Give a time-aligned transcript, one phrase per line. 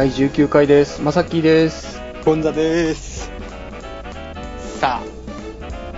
[0.00, 1.02] はい、第19回です。
[1.02, 2.00] まさきです。
[2.24, 3.30] ゴンザです。
[4.80, 5.04] さあ、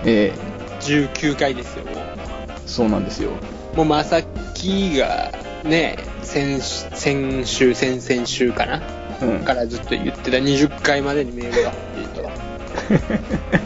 [0.03, 0.33] え
[0.81, 3.29] 19回ですよ、もー、そうなんですよ。
[3.75, 3.77] う。
[3.77, 5.31] もうまさきが、
[5.63, 8.81] ね、先先週、先々週かな、
[9.21, 9.39] うん。
[9.45, 12.29] からずっと言ってた20回までにメールが欲しいと。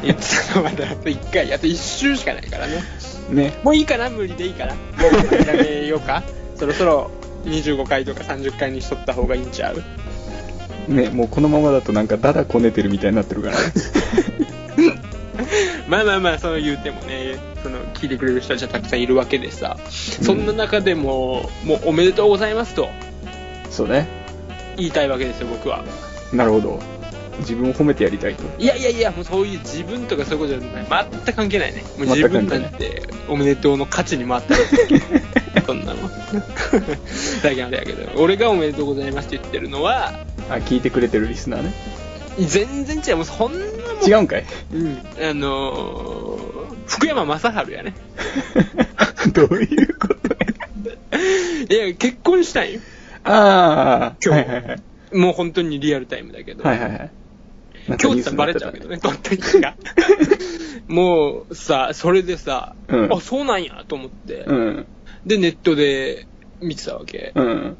[0.03, 2.83] 言ってたのまだあと1回、あと1週しかないからね。
[3.31, 3.59] ね。
[3.63, 4.11] もういいかな？
[4.11, 6.21] 無理でいいかなもう諦めようか
[6.55, 7.09] そろそろ
[7.45, 9.81] 25回とか30回にしとった方がいいんちゃう？
[10.87, 13.57] ね、もうこのままだとなんかダダこねてるみたいになってるから。
[15.87, 22.89] まあまあまあ、そう言うてもね、その、聞いてくれる人たちはたくさんいるわけでさ、そんな中でも、もうおめでとうございますと
[23.69, 24.07] そうね。
[24.75, 25.83] 言いたいわけですよ、僕は。
[26.33, 26.79] なるほど。
[27.39, 28.43] 自分を褒めてやりたいと。
[28.57, 31.07] いやいやいや、もうそういう自分とかそういうことじゃない。
[31.11, 31.83] 全く関係ないね。
[31.97, 34.59] もう自分なんて、おめでとうの価値に回ってる。
[35.67, 35.99] そんなの。
[37.43, 40.13] だけあれやけど、俺がおめでとうございますって言ってるのは、
[40.49, 41.73] あ、聞いてくれてるリスナーね。
[42.39, 43.17] 全然違う。
[43.17, 44.09] もうそんなもん。
[44.09, 44.45] 違うんかい？
[44.73, 44.97] うん。
[45.29, 47.93] あのー、福山雅治やね。
[49.33, 52.79] どういうこといや、結婚したんよ。
[53.25, 55.17] ああ、今日はいはいはい。
[55.17, 56.63] もう本当にリアルタイムだけど。
[56.63, 57.11] はいはいはい。
[58.01, 59.75] 今日ってバレちゃうけどね、本当にが。
[60.87, 64.85] もうさ、それでさ、うんあ、そうなんやと思って、うん。
[65.27, 66.25] で、ネットで
[66.61, 67.33] 見てたわけ。
[67.35, 67.77] うん。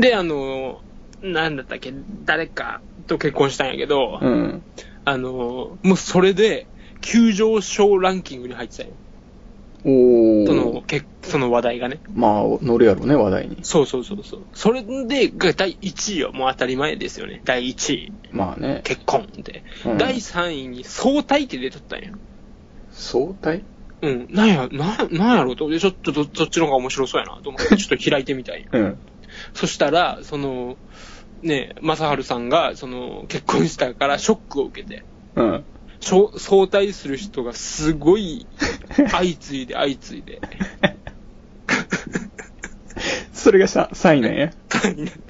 [0.00, 0.80] で、あの、
[1.22, 1.92] なんだったっけ、
[2.24, 4.62] 誰かと結婚したんやけど、うん。
[5.04, 6.66] あの、もうそれで、
[7.00, 8.92] 急上昇ランキングに入ってたんよ。
[9.84, 10.46] おー。
[10.46, 11.98] その、けその話題がね。
[12.14, 13.58] まあ、乗るやろね、話題に。
[13.62, 14.40] そうそうそうそう。
[14.52, 16.32] それで、が第1位よ。
[16.32, 17.40] もう当たり前ですよね。
[17.44, 18.12] 第1位。
[18.32, 18.82] まあね。
[18.84, 19.64] 結婚って。
[19.86, 22.14] うん第3位に相対って出とったんよ。
[22.90, 23.64] 相対
[24.02, 24.26] うん。
[24.30, 25.68] なんや、なん、なんやろうと。
[25.68, 28.68] で、ちょっとど、そっちの方が面白そうやなと思って、 ちょっと開いてみたいよ。
[28.72, 29.00] うん。
[29.54, 30.76] そしたら、その、
[31.42, 35.04] ね、正治さんが、その、結婚したからショックを受けて、
[35.36, 35.64] うん。
[36.00, 38.46] 相対する人がすごい、
[39.10, 40.40] 相次いで相次いで、
[43.32, 44.50] それがさ3位なんや。
[44.94, 45.20] になって。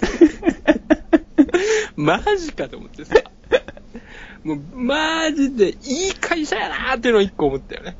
[1.96, 3.14] マジかと思ってさ。
[4.44, 7.96] もう、マジでいい会社やなーっていうのを一個思ったよね。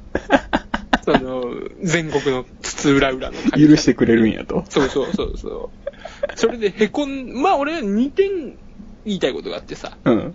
[1.05, 1.45] その、
[1.83, 3.69] 全国の津々浦々の会社。
[3.69, 4.65] 許してくれるんやと。
[4.69, 6.37] そうそうそうそう。
[6.37, 8.57] それでへこん、まあ俺は2点
[9.05, 10.35] 言いたいことがあってさ、うん。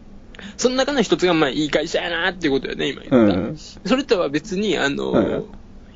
[0.57, 3.37] その中の一つがまあいい会社やなっていうことよね、今う言った。
[3.37, 3.57] ん。
[3.57, 5.45] それとは別に、あの、うん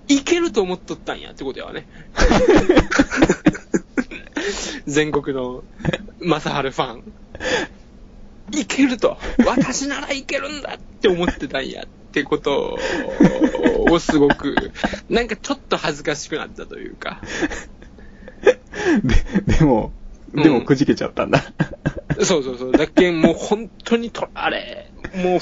[0.10, 1.88] いけると思っとったんやってことやわね。
[4.88, 5.64] 全国の
[6.20, 7.04] 正治ファン。
[8.52, 9.18] いけると。
[9.46, 12.78] 私ならいけるんだって思ってたんやってこと
[13.90, 14.72] をすごく、
[15.10, 17.22] なんかちょっと恥ずかしくなったというか。
[19.48, 19.92] で、でも、
[20.34, 21.44] うんでもくじけちゃったんだ。
[22.22, 22.72] そうそうそう。
[22.72, 25.40] だっけんもう本当にと、あれ、も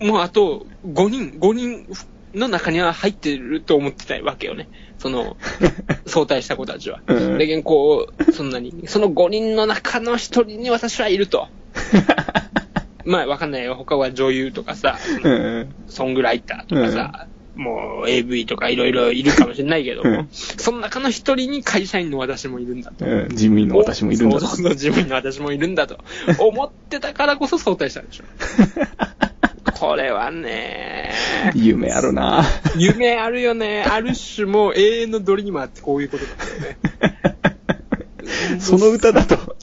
[0.00, 1.86] う、もうあと5人、5人
[2.34, 4.68] の中には入ってると思ってたわけよね。
[4.98, 5.36] その、
[6.06, 7.00] 相対した子たちは。
[7.06, 11.48] うんだけんこう、そんなに、その5人の中の1人に私はいると。
[13.04, 13.74] まあわかんないよ。
[13.74, 15.74] 他は女優とかさ、うん。
[15.88, 23.04] ソングライターとかさ、もう AV とかいろいろいるかもしれないけども、うんその中の一人に会社員の私もいるんだと。
[23.04, 23.28] うん。
[23.28, 25.98] 事務員の私もいるんだそうそうそう、自分の私もいるんだと。
[26.38, 28.24] 思ってたからこそ相対したんでしょ。
[29.78, 31.12] これはね、
[31.54, 32.44] 夢あるな
[32.76, 33.82] 夢あるよね。
[33.82, 36.36] ある種もう永遠のドリーマーってこういうことだよ
[36.72, 38.60] ね。
[38.60, 39.56] その歌だと、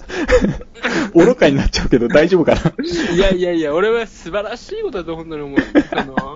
[1.13, 2.73] 愚かになっちゃうけど大丈夫かな？
[3.13, 5.59] いやいやいや、俺は素晴らしいことだと本当に思う。
[5.91, 6.35] あの、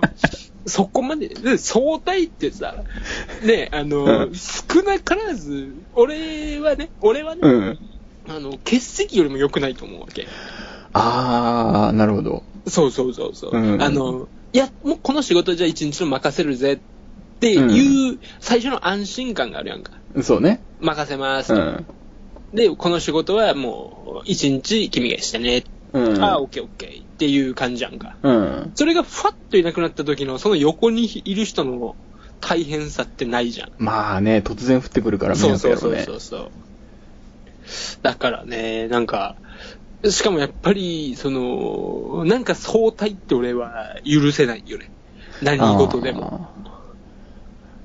[0.66, 2.74] そこまで、で相対ってさ、
[3.42, 7.78] ね、あの、うん少なからず、俺はね、俺はね、うん。
[8.28, 10.26] あの、欠席よりも良くないと思うわけ。
[10.92, 12.42] あー、なるほど。
[12.66, 13.56] そうそうそうそう。
[13.56, 16.78] うんあの、いや、もうこの仕事じゃあ一日の任せるぜっ
[17.38, 19.92] ていう、最初の安心感があるやんか。
[20.22, 20.60] そうね。
[20.80, 21.84] 任せますと。
[22.56, 22.70] うん。
[22.70, 25.64] で、この仕事はもう、一日君がしてね。
[25.92, 26.22] うん。
[26.22, 28.16] ああ、オッケーオッケーっていう感じやんか。
[28.22, 28.72] うん。
[28.74, 31.96] それがファッといなくなった時の、その横にいる人の
[32.40, 33.70] 大変さってないじゃん。
[33.78, 36.04] まあね、突然降ってくるからそう迷惑そうそう。
[36.04, 36.50] そうそう。
[38.02, 39.36] だからね、なんか、
[40.04, 44.90] しかもやっぱり、その、なんか相対って俺は許せないよね。
[45.42, 46.48] 何事でも。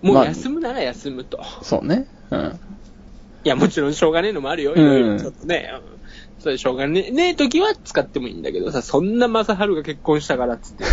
[0.02, 1.40] もうまあ休むなら休むと。
[1.62, 2.08] そうね。
[2.32, 2.60] うん。
[3.44, 4.74] いや、もちろんしょうがねえのもあるよ。
[4.74, 5.70] いろいろちょっとね。
[5.74, 6.02] うん
[6.42, 10.84] それしょうがねえねえ時は使ってもいいんだけどさ、そんな正治が結婚したからっつって。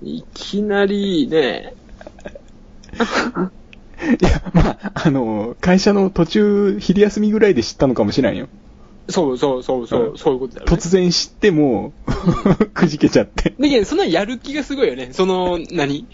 [0.02, 1.74] いきなりね、
[4.20, 8.48] いや、まあ、あの、会社の途中、昼休みぐらいで知ったのかもしれんよ。
[9.10, 10.72] そうそうそうそう、うんそういうことだよね。
[10.74, 11.92] 突然知っても、
[12.72, 13.54] くじけちゃって。
[13.58, 15.10] だけど、そんなやる気がすごいよね。
[15.12, 16.06] その、何？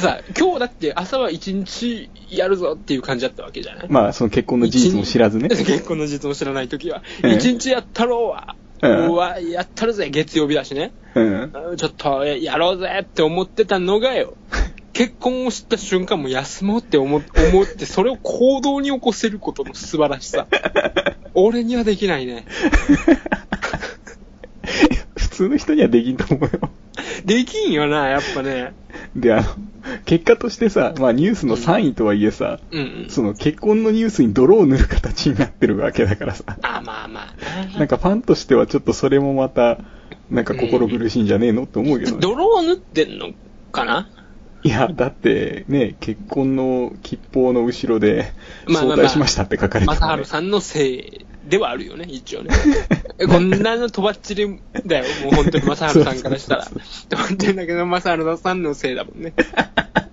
[0.00, 3.86] さ、今日だって朝は一日やるぞっていう感じだったわけじゃない？
[3.88, 5.48] まあ、その結婚の事実も知らずね。
[5.56, 7.02] 結婚の実も知らないときは。
[7.22, 8.56] ええ一日やったろうわ。
[8.82, 10.92] うんうわ、やったるぜ、月曜日だしね。
[11.14, 11.52] うん。
[11.78, 14.34] ちょっとやろうぜって思ってたのがよ。
[14.92, 20.46] 結婚を知った瞬間もう休もうって思思って、それを行動に起こせることの素晴らしさ。
[21.34, 22.44] 俺にはできないね。
[25.16, 26.70] 普通の人にはできんと思うよ。
[27.24, 28.72] できんよな、やっぱね。
[29.14, 29.44] で、あの、
[30.06, 33.10] 結果としてさ、まあニュースの3位とはいえさ、うんうん。
[33.10, 36.44] その結婚のニュースに泥を塗る形になってるわけだからさ。
[36.62, 37.20] あ、まあま
[37.74, 39.78] あなんかファンとしてはちょっとそれもまた、
[40.30, 42.18] なんか心苦しいんじゃねえのって思うけどね。
[42.20, 43.32] 泥を塗ってんの
[43.72, 44.08] かな？
[44.62, 48.32] いや、だってね、結婚の吉報の後ろで、
[48.66, 52.50] まあまあまあ招待しましたって書かれて正る、治さんのせいではあるよね、一応ね。
[53.18, 56.66] こんなのとばっちりだよ、もう本当に正治さんからしたら。
[57.08, 59.32] とばっちりだけど、正治さんのせいだもんね。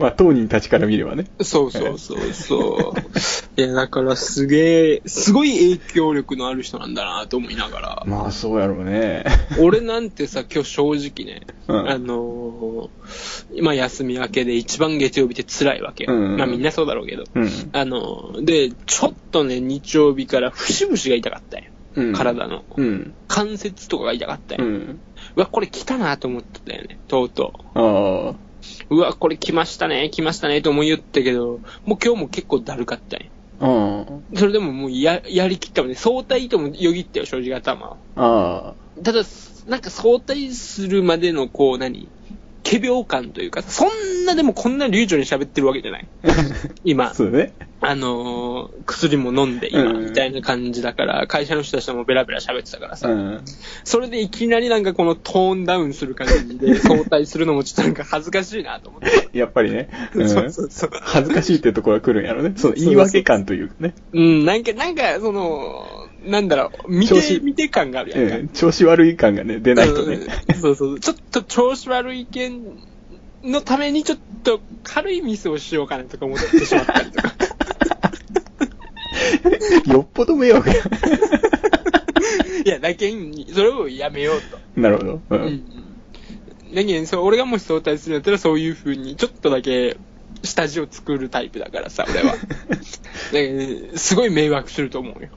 [0.00, 1.26] まあ当人たちから見ればね。
[1.42, 3.60] そうそうそうそう。
[3.60, 8.02] いや、だからすげえ、すごい影響力のある人なんだなと思いながら。
[8.06, 9.26] まあそうやろうね。
[9.60, 16.14] 俺なんてさ、今日正直ね、うんあのー、今休み明けで一番月曜日って辛いわけよ。
[16.14, 17.24] うんまあみんなそうだろうけど。
[17.34, 17.50] うん。
[17.72, 21.64] あのー、で、ちょっとね、日曜日から節々が痛かったよ。
[21.96, 22.64] うん体の。
[22.74, 23.12] うん。
[23.28, 24.64] 関節とかが痛かったよ。
[24.64, 24.66] う。
[24.66, 25.00] うん
[25.34, 28.49] わ、これ来たなと思ってたよね、とうとああ。
[28.90, 28.96] う。
[28.96, 33.24] うわ、これ来ましたね、来ましたねと思い言ったけど、もう今日も結構だるかったよ。
[33.60, 34.36] うん。
[34.36, 35.96] それでももうや、やりきったもんね。
[35.96, 37.96] 相対ともよぎったよ、正直頭は。
[38.16, 39.22] あただ、
[39.66, 42.08] なんか相対するまでの、こう、何？
[42.62, 46.08] 仮病感というか、そんなでもこんな流暢に喋ってるわけじゃない。
[46.24, 46.28] あ。
[46.84, 47.52] 今、そうね。
[47.82, 53.40] あのー薬も飲んで今、うんみたいな感じだから、会社の人たちともベラベラ喋ってたからさ、うん。
[53.84, 59.38] それでいきなりなんかこのトーンダウンする感じで 相対するのもちょっとなんか恥ずかしいなと思って。
[59.38, 59.88] やっぱりね。
[60.14, 60.90] うん そうそうそう。
[60.92, 62.52] 恥ずかしいってところが来るんやろね。
[62.56, 63.94] その言い訳感というかね。
[64.12, 68.36] うん、なんか、なんか、その、なんだろう、見調子て、見て感があるやんか。
[68.36, 68.48] うん。
[68.48, 70.16] 調子悪い感がね、出ないとね。
[70.48, 71.00] うんそうそう。
[71.00, 72.62] ちょっと調子悪い件
[73.42, 77.34] のためにちょっと軽いミスをしようかなとか思ってしまったりとか。
[79.92, 80.74] よっぽど迷惑や。
[82.64, 84.58] いや、だけん、それをやめようと。
[84.80, 85.12] なるほど。
[85.14, 85.22] う。
[85.30, 85.64] うんん。
[86.74, 89.96] だけん、そう、俺がもし相対するんだったらそういう風に、ちょっとだけ、
[90.42, 92.34] 下地を作るタイプだからさ、俺は。
[92.36, 92.38] だ
[93.32, 95.28] けどすごい迷惑すると思うよ。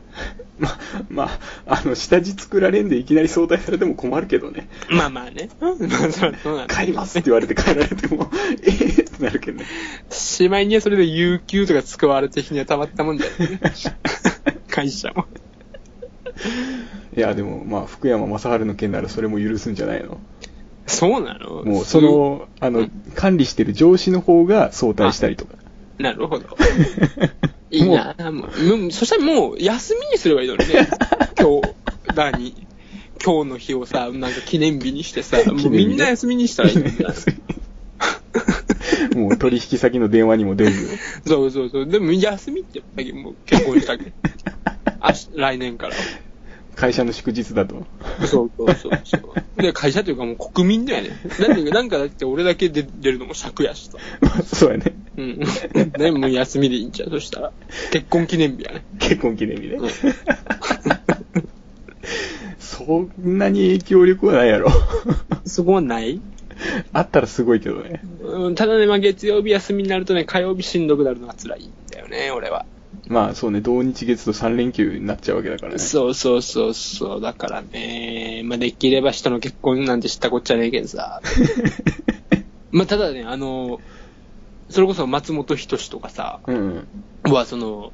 [0.60, 0.70] ま、
[1.10, 1.24] ま
[1.66, 4.68] あ、あの、下地作られんでいきなり相対されても困るけどね。
[4.90, 5.50] まあまあね。
[5.60, 8.30] うんまあそうそうなんだ帰りますって言われて帰られても、
[8.64, 9.66] ええってなるけどね。
[10.10, 13.60] しまいにはそれで有給とか使われて日にはたまったもんだよね。
[14.70, 15.26] 会社も。
[17.16, 20.20] いや、でも、まあ、福山雅治の件ならそれも許すんじゃないの？
[20.88, 21.64] そうなの？
[21.64, 25.56] もう、その、あの、管理してる上司の方が相対したりとか。
[25.98, 26.46] なるほど。
[27.72, 30.88] いいなもうもうそしたらもう休みにすればいいのにね。
[31.40, 31.74] 今日、
[32.16, 32.68] 何？
[33.24, 37.14] 今日の日をさ、なんか記念日にしてさ、 もうみんな休みにしたらいいんだ。
[39.16, 40.98] もう取引先の電話にも出ず。
[41.26, 41.88] そうそうそう。
[41.88, 44.12] でも休みってやっぱりもう結婚したけど。
[45.36, 45.96] 来年から。
[46.76, 47.86] 会社の祝日だと。
[48.26, 49.22] そうそうそうそう。
[49.62, 51.10] で、会社というかもう国民だよね。
[51.40, 53.98] なんで、なんかだって俺だけで出るのも尺やしさ。
[54.22, 54.94] まあ、そうやね。
[55.18, 55.40] うん。
[55.98, 57.10] ね、もう休みでいいんちゃう？
[57.12, 57.52] そしたら。
[57.92, 58.84] 結婚記念日やね。
[59.00, 59.76] 結婚記念日ね。
[59.76, 59.90] うん
[62.60, 64.70] そんなに影響力はないやろ。
[65.46, 66.20] そこはない？
[66.92, 68.02] あったらすごいけどね。
[68.22, 72.66] うん、ただね、まあ月曜日休みになるとね、火曜日しんどくなるのが辛いんだよね、俺は。
[73.14, 75.78] まあそうね、同日月と3連休になっちゃうわけだからね。
[75.78, 81.22] そうそうそうそう、だからね、まあできれば人の結婚なんて知ったこっちゃねえけどさ。
[82.72, 83.80] まあただね、あの、
[84.70, 86.88] それこそ松本人志とかさ、うん。
[87.26, 87.92] はその、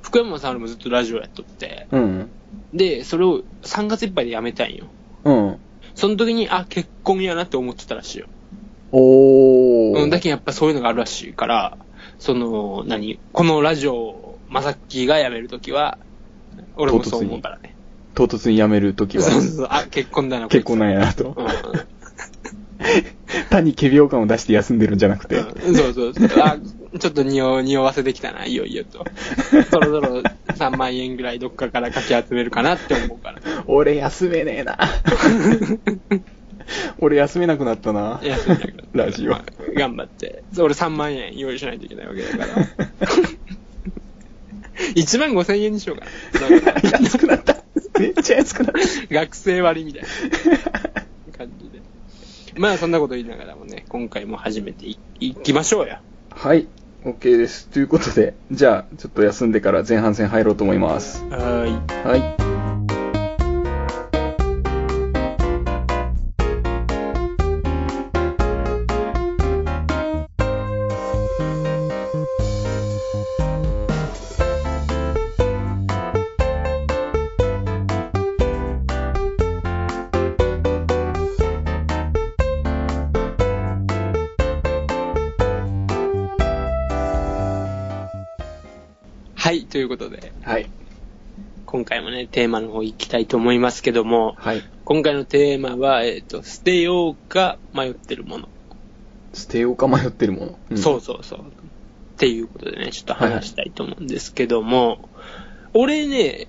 [0.00, 2.30] 福山さんもずっとラジオやっとって、うん。
[2.72, 4.86] で、それを3月いっぱいでやめたんよ。
[5.24, 5.56] うん。
[5.94, 8.26] その時に、あ、結婚やなって思ってたらしいよ。
[8.92, 10.04] おー。
[10.04, 11.76] うん、だけどやっぱそういうのがあるらしいから、
[12.18, 13.18] その、何？
[13.32, 15.98] このラジオを、まさきが辞めるときは、
[16.76, 17.74] 俺もそう思うからね。
[18.14, 21.34] 唐突に辞めるときは、そうそうそう、あ、結婚だな、結婚なんやなと
[23.48, 25.36] 単に仮病感を出して休んでるんじゃなくて。
[25.36, 26.28] うんそうそうそう。
[26.42, 26.58] あ、
[26.98, 29.04] ちょっと匂匂わせてきたな、いよいよと。
[29.70, 33.40] そろそろ3万円ぐらいどっかからかき集めるかなって思うから。
[33.66, 34.78] 俺休めねえな。
[36.98, 38.20] 俺休めなくなったな。
[38.22, 39.42] 休みだからラジオまあ
[39.74, 40.42] 頑張って。
[40.58, 42.66] 俺3万円用意しないといけないわけだから。
[44.94, 47.00] 1万5千円にしようかな。
[47.00, 47.56] 安くなった。
[47.98, 48.72] めっちゃ安くなっ
[49.10, 50.08] 学生割みたいな
[51.36, 51.80] 感じで。
[52.56, 55.98] まあそんなこと言いながらもね、今回も始めていいきましょうよ。
[56.30, 56.36] た。
[56.36, 56.66] はい。
[57.04, 57.68] OK です。
[57.68, 61.24] ということで、じゃあ、ちょっと休んでから前半戦入ろうと思います。
[61.30, 61.66] は
[62.04, 62.51] はい。
[91.72, 94.62] 今回もね、テーマの方行きたいと思いますけども、はい。
[94.84, 98.48] 今回のテーマは、えっ、と、捨てようか迷ってるもの。
[99.32, 100.76] 捨てようか迷ってるもの。
[100.76, 101.38] んそうそうそう。
[101.38, 101.42] っ
[102.18, 105.08] ていうことでね、ちょっと話したいと思うんですけども、
[105.72, 106.48] 俺ね、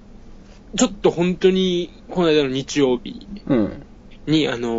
[0.76, 3.84] ちょっと本当に、この間の日曜日うん。
[4.28, 4.76] に、あの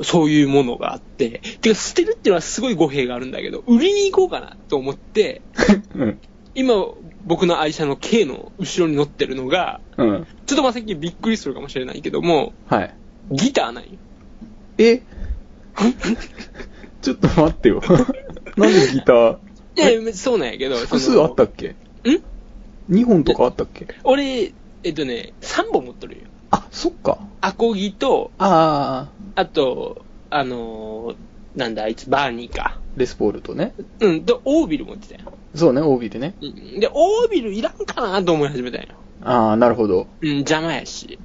[0.00, 5.42] ーそういうものがあって、てか捨てるっていうのはすごい語弊があるんだけど、売りに行こうかなと思って、
[5.94, 6.18] うん。
[6.56, 6.74] 今、
[7.26, 10.26] 僕の愛車の K の後ろに乗ってるのが、うん。
[10.46, 12.94] ちょっとまあさっきびっくりするかもしれないけども、はい。
[13.30, 13.90] ギターなんよ。
[14.78, 15.02] え？
[17.02, 17.82] ちょっと待ってよ。
[18.56, 19.38] なんでギター？
[19.76, 21.68] いや、そうなんやけど、複数あったっけ？
[21.70, 21.74] ん
[22.90, 23.86] ?2 本とかあったっけ？
[24.04, 24.52] 俺、
[24.82, 26.22] えっとね、3本持っとるよ。
[26.50, 27.18] あ、そっか。
[27.40, 31.16] アコギと、あー、あと、あのー
[31.56, 32.78] なんだ、あいつ、バーニーか。
[32.96, 33.74] レスポールとね。
[34.00, 35.32] うん、で、オービル持ってたよ。
[35.54, 36.34] そうね、帯でね。
[36.40, 38.88] うんで、オービルいらんかなと思い始めたんよ。
[39.22, 40.08] あー、なるほど。
[40.20, 41.18] うん、邪魔やし。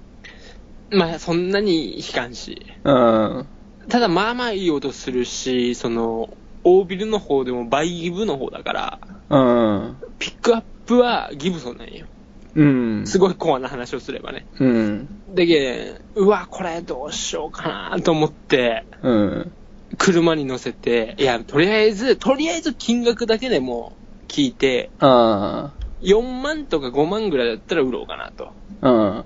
[0.90, 2.66] まあ、そんなに弾かんし。
[2.84, 3.46] うん。
[3.88, 6.30] ただ、まあまあいい音するし、その、
[6.64, 8.98] オービルの方でもバイギブの方だから、
[9.28, 9.96] うん。
[10.18, 12.06] ピックアップはギブソンなんよ。
[12.54, 13.06] うん。
[13.06, 14.46] すごいコアな話をすればね。
[14.58, 15.34] うん。
[15.34, 19.52] でけ、うわ、これどうしようかなと思って、うん。
[19.98, 23.96] 車に乗せて、いや、とりあえず、とりあえず金額だけでも
[24.28, 28.52] 聞いて、あ4万とか5万ぐらいだったら売ろうかなと。
[28.82, 29.24] ー。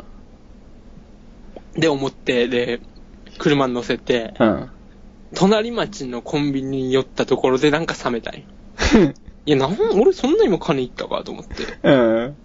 [1.75, 1.81] うん。
[1.81, 2.81] で、思って、で、
[3.39, 4.71] 車に乗せて、うん。
[5.35, 8.43] 隣町のコンビニに寄ったところでなんか冷めたんよ。
[9.45, 11.65] いや、なん、俺そんなにも金いったかと思って。
[11.83, 12.37] うん。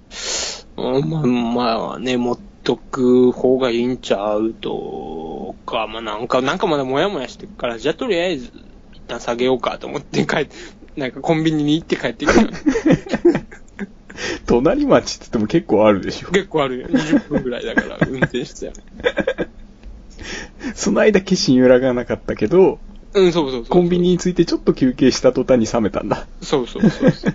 [0.77, 8.51] うんまあ、まあね、持っとく方がいいんちゃうとか、まあなんか、なんかまだモヤモヤしてるから、じゃあとりあえず、
[8.94, 10.56] 一旦下げようかと思って帰って、
[10.98, 12.50] なんかコンビニに行って帰ってきたの。
[14.46, 16.30] 隣町って言っても結構あるでしょ。
[16.32, 16.88] 結構あるよ。
[16.88, 18.74] 20分ぐらいだから 運転してたよ。
[20.75, 22.80] その間決心揺らがなかったけど、
[23.13, 23.65] うん、そうそうそう。
[23.65, 26.27] コンビニについてちょっと休憩した途端に冷めたんだ。
[26.42, 27.34] そうそうそうそう。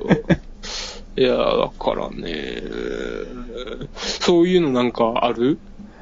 [1.18, 2.62] いや、だからね、
[3.96, 5.58] そういうのなんかある、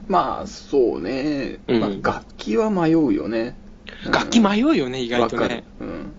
[0.08, 1.58] まあ、そうね。
[1.66, 3.56] うんまあ、楽器は迷うよね。
[4.04, 5.64] うん楽器迷うよね、意外とね。
[5.80, 6.12] うん。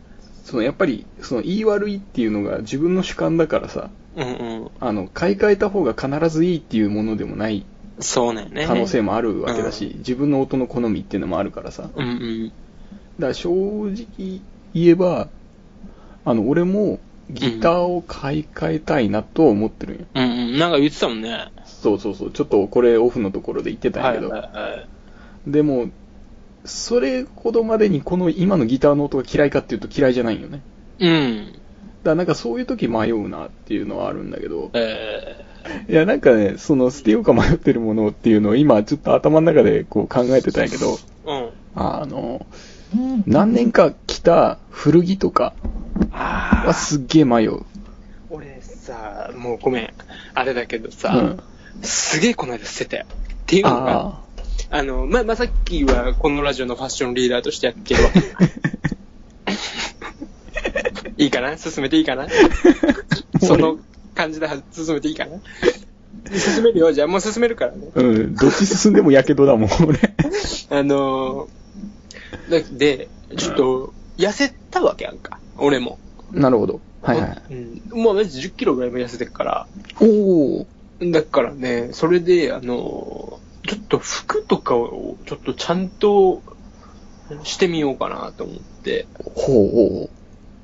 [0.43, 4.71] その、やっぱり、その、言い悪いっていうのが自分の主観だからさ、うんうん。
[4.79, 7.65] あの、買い替えた方が必ずいいっていうものでもない
[7.99, 8.65] そうなんよね。
[8.65, 11.83] 可能性もあるわけだし、自分の音の好みっていうのもあるからさ。
[11.83, 12.51] だかうんうん。
[13.19, 14.41] ら正直
[14.73, 15.27] 言えば、
[16.25, 20.05] あの、俺もギターを買い替えたいなとは思ってるんよ。
[20.15, 20.57] うんうん。
[20.57, 21.51] なんか言ってたもんね。
[21.65, 22.31] そうそうそう。
[22.31, 24.29] ちょっとこれオフのところで言ってたんやけど。
[24.29, 24.87] はいはい
[25.47, 25.89] でも、
[26.65, 30.61] それほどまでにこの今のギターの音が嫌いかっていうと嫌いじゃないよね。
[30.99, 31.45] うん。
[31.47, 31.59] だか
[32.03, 35.45] らなんかそういう時迷うなっていうのはあるんだけど、え
[35.87, 41.49] いやなんかね、その捨てようか迷ってるものっていうのを今ちょっと頭の中でこう考えてたんやけど、ー、うん。
[41.75, 42.45] あの、
[43.25, 45.53] 何年か着た古着とか
[46.11, 47.61] あはすっげえ迷う。
[48.29, 49.93] 俺さ、もうごめん。
[50.33, 51.39] あれだけどさ、うん
[51.83, 53.05] すげえこの間捨てたよ。
[53.07, 54.21] っていうのが、あ
[54.71, 58.19] あの、ま、まあ、さっきはこのラジオのファッションリーダーとしてやってるわけ。
[61.23, 61.57] いいかな？
[61.57, 62.27] 進めていいかな？
[63.41, 63.77] その
[64.15, 65.37] 感じで進めていいかな？
[66.35, 66.91] 進めるよ。
[66.91, 67.87] じゃあもう進めるからね。
[67.95, 69.99] あ、うん、どっち進んでもやけどだもん、俺。
[70.69, 71.47] あのー、
[72.49, 75.39] だで、ちょっと、痩せたわけやんか。
[75.57, 75.99] 俺も。
[76.31, 76.79] なるほど。
[77.01, 77.53] はいはい。
[77.53, 78.01] うん。
[78.01, 79.67] もうマジ10キロぐらいも痩せてるから。
[79.99, 80.67] おお。
[81.01, 86.41] だからね、それで、あのーちょっと服とかをちょっとちゃんと
[87.43, 89.07] してみようかなと思って。
[89.35, 90.09] ほうほ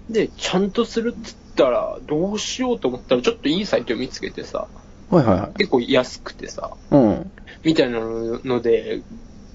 [0.10, 4.68] で、ちゃんとするっつったら、どうしようと思ったら、ちょっといいサイトを見つけてさ、
[5.12, 5.16] う。
[5.16, 5.58] はいはいはい。
[5.58, 7.32] 結構安くてさ、うん。
[7.64, 9.02] みたいなので、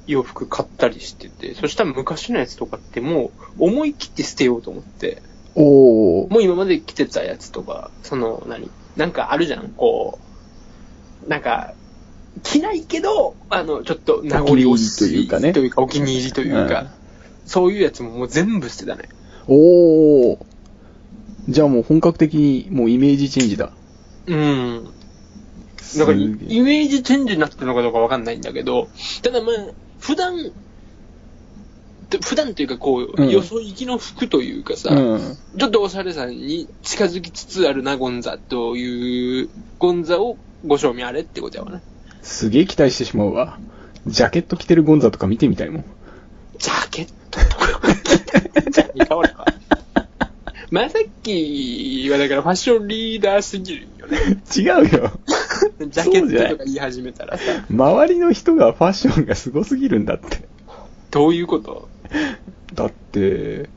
[0.08, 5.22] 洋服買ったりしてて、そしたら昔のやつとかってもう思い切って捨てようと思って、
[5.54, 6.32] おー。
[6.32, 10.18] もう今まで着てたやつとか、その、何なんかあるじゃん、こ
[11.26, 11.74] う、なんか、
[12.42, 16.86] 着ないけど、あの、ちょっと名残惜しいお気に入りというかねというか、お気に入りというか、
[17.44, 19.08] そういうやつももう全部捨てたね。
[19.46, 20.38] おー。
[21.48, 23.72] じゃあもう本格的にもうイメージチェンジだ。
[24.26, 24.90] うん。
[26.06, 28.88] かイメージチェンジになってるのかどうかわかんないんだけど、
[29.22, 29.54] ただまあ、
[29.98, 30.52] 普段、
[32.24, 35.36] 普段というかこう、うんよそ行きの服というかさ、うん。
[35.58, 40.36] ちょっとおしゃれさんに近づきつつあるな、ゴンザという、ゴンザを
[40.66, 41.82] ご賞味あれってことやわね。
[42.22, 43.58] すげえ期待してしまうわ。
[44.06, 45.84] ジャケット着てるゴンザとか見てみたいもん。
[46.58, 47.80] ジャケットとか。
[48.70, 49.44] じ ゃあ、似顔絵か。
[50.70, 54.18] まさっきはだからファッションリーダーすぎるよね。
[54.54, 55.12] 違うよ。
[55.86, 60.48] ジャケットとか言い始めたらさ、周りの人がファッションがすごすぎるんだって。
[61.10, 61.88] どういうこと？
[62.74, 63.68] だって、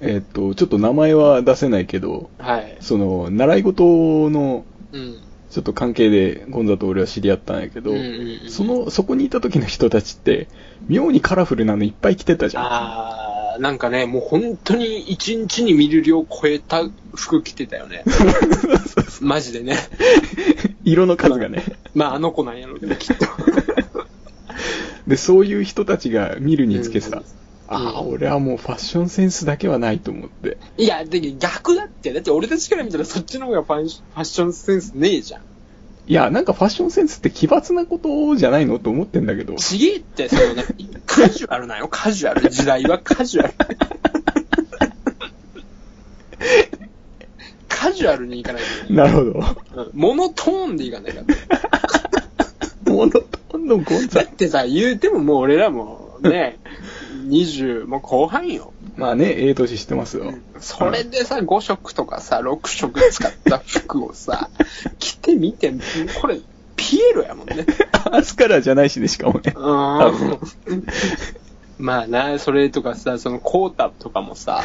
[0.00, 2.76] えっと、ちょっと名前は出せないけど、はい。
[2.80, 5.16] その、習い事の、うん。
[5.50, 8.04] ちょっと関係で、ゴンザと俺は知り合ったんやけど、うんうん
[8.44, 10.48] うんその、そこにいた時の人たちって、
[10.88, 12.64] 妙にカラフルなのいっぱい着てたじゃん。
[13.58, 16.82] なんかね、もう本当に一日に見る量超えた
[17.14, 18.04] 服着てたよね。
[19.20, 19.76] マジでね。
[20.84, 21.64] 色の数がね。
[21.94, 23.26] まあ、あの子なんやろうけど、きっと。
[25.06, 27.24] で、そういう人たちが見るにつけさ、うん
[27.68, 30.58] ああ、うん俺はもうファッションセンスだけはないと思って。
[30.76, 32.12] いや、で逆だって。
[32.12, 35.42] だって俺たちから見たらそっちの方がファンファッションセンスねえじゃん。
[36.06, 39.54] いや、なんかファッションセンスって奇抜なことじゃないのと思ってんだけど。
[39.54, 40.64] ちげえって、その、ね、
[41.06, 42.50] カジュアルなよ、カジュアル。
[42.50, 43.54] 時代はカジュアル。
[47.68, 48.92] カジュアルにいかないと。
[48.92, 49.30] なるほど。
[49.30, 51.24] うんモノトーンでいかないから。
[52.92, 54.32] モノトーンのゴンザだっ。
[54.34, 56.58] てさ、言うてももう俺らもね、
[57.28, 58.71] 20、もう後半よ。
[58.96, 60.34] まあね、ええ年してますよ。
[60.60, 64.50] それでさ、5色とかさ、6色使った服をさ、
[64.98, 65.72] 着てみて、
[66.20, 66.40] これ、
[66.76, 67.64] ピエロやもんね。
[68.10, 69.54] アスカラじゃないしね、しかもね。
[69.56, 70.86] うん。
[71.78, 74.62] まあな、それとかさ、そのコータとかもさ、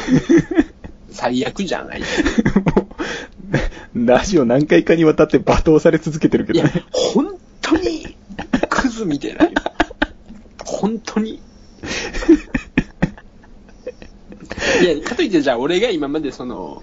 [1.10, 2.02] 最悪じゃない？
[3.94, 8.16] ラジオ何回かにわたって罵倒され続けてるけいやどね。、本当に、
[8.68, 9.50] クズみたいなよ。
[10.64, 11.40] 本当に。
[14.82, 16.82] いや、かといってじゃあ俺が今までその、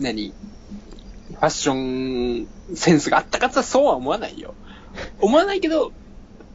[0.00, 0.32] 何？
[1.30, 1.74] ファッショ
[2.42, 4.54] ンセンスがあったかつそうは思わないよ。
[5.20, 5.92] 思わないけど、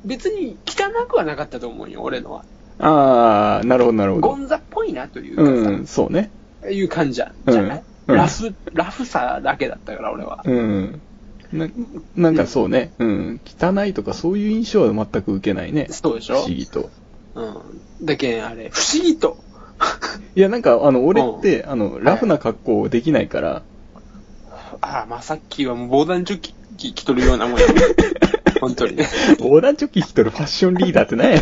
[0.03, 2.43] 別に汚くはなかったと思うよ、俺のは。
[2.79, 4.27] ああ、なるほど、なるほど。
[4.29, 6.31] ゴンザっぽいなというかさ、うん、そうね。
[6.69, 10.41] いう感じじゃじゃない、うんうんラフ、ラフさだけだったから、俺は。
[10.43, 11.01] うん。
[11.53, 11.69] な
[12.15, 13.41] なんかそうね、うん。
[13.45, 15.87] 汚いとかそういう印象は全く受けないね。
[15.89, 16.35] そうでしょ？
[16.35, 16.89] 不思議と。
[17.35, 17.41] う
[18.03, 18.05] ん。
[18.05, 19.37] だけん、あれ、不思議と。
[20.35, 23.61] いや、なんか、あの、俺って、あの、ラフな格好できないから、
[24.81, 27.65] ああ、まあ、さっきはもう防弾チョッキ着とるようなもんや。
[28.59, 29.07] 本当にね。
[29.39, 31.41] 横断チョッキ着とるファッションリーダーって何や い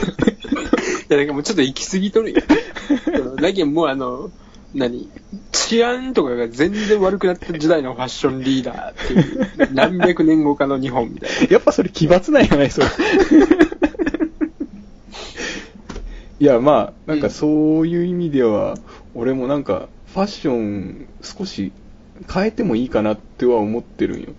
[1.10, 2.42] や、なんかもうちょっと行き過ぎとるよ。
[3.14, 4.32] うんだけん、もうあの、
[4.74, 5.10] 何
[5.52, 11.48] 治安とかが全然悪くなった時代のファッションリーダーっていう、何百年後かの日本みたいな。
[11.52, 12.88] やっぱそれ奇抜なんやない、それ。
[16.42, 18.76] いや、まあ、なんかそういう意味では、
[19.14, 21.72] 俺もなんか、ファッション少し
[22.34, 24.30] 変えてもいいかなっては思ってるんよ。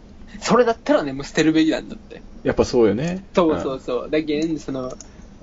[0.41, 2.21] それだったらね、もう捨てるべきなんだって。
[2.43, 3.25] やっぱそうよね。
[3.37, 4.11] そうそうそう。
[4.11, 4.93] だけん、その、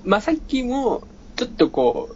[0.04, 1.04] まあ、さっきも、
[1.38, 2.10] ちょっとこ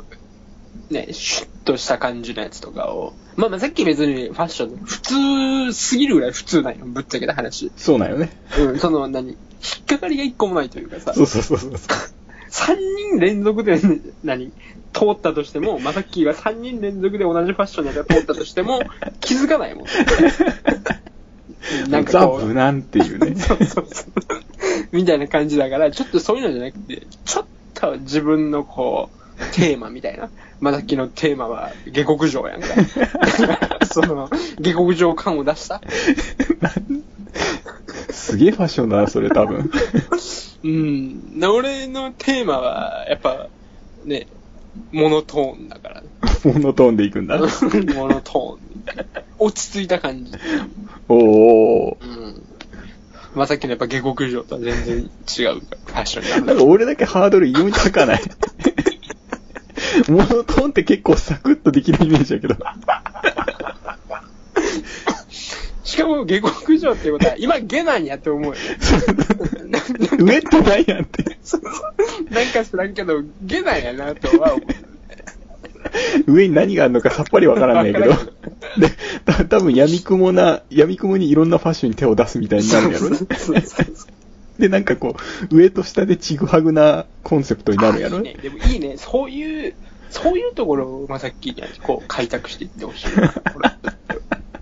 [0.90, 7.72] う、ね、シュッとした感じのやつとかを、まあまあさっき別にファッション、普通すぎるぐらい普通なんよ、ぶっちゃけた話。
[7.78, 8.30] そうなんよね。
[8.60, 9.36] うん、その、何、引
[9.84, 11.72] っかかりが一個もないというかさそ、うそうそうそう。
[12.54, 13.82] 三人連続で、
[14.24, 14.52] 何、
[14.94, 18.80] 通ったとしても、まあさっきは三人連続で同じファッションのやつが通ったとしても、
[19.22, 19.86] 気づかないもん。
[21.90, 23.34] なんかザ・こう、無難っていうね。
[23.42, 24.12] そうそうそう。
[24.92, 30.30] みたいな感じだから、ちょっとそういうのじゃなくて、ちょっと自分のこう、テーマみたいな。
[30.60, 32.68] まあ、さっきのテーマは下克上やんか。
[33.92, 35.82] その、下克上感を出した。
[38.12, 39.72] すげえファッションだな、それ多分。
[40.64, 41.40] うん。
[41.40, 43.48] な俺のテーマは、やっぱ、
[44.06, 44.28] ね、
[44.92, 46.08] モノトーンだから、ね。
[46.46, 47.38] モノトーンでいくんだ。
[47.40, 47.46] モ
[48.08, 49.24] ノトーン。
[49.40, 50.32] 落ち着いた感じ。
[51.10, 51.96] おー。
[52.02, 52.44] うん。
[53.36, 58.22] まあ、さっきのやっぱ下克上とは全然違うファッションになんか俺だけハードル異様に高ない？
[60.08, 62.56] モノトーンって結構サクッとできるイメージだけど。
[65.84, 68.54] しかも下克上っていうことは、 今下なんやって思うよ
[69.66, 69.82] ね。
[70.18, 71.24] 上ってないやんって。
[72.30, 76.32] なんか知らんけど、下なんやなとは思う。
[76.32, 78.06] 上に何があるのかさっぱりわからないけど。
[78.08, 78.16] で、
[79.26, 83.10] た多分闇雲な、闇雲にいろんなファッションに手を出すみたいになるんやろ
[84.58, 85.16] で、なんかこ
[85.52, 88.38] う、上と下でちぐはぐなコンセプトになるんやろいいね。
[88.42, 88.96] でもいいね。
[88.98, 89.74] そういう、
[90.10, 93.08] そういうところをまさっきにこう開拓していってほしい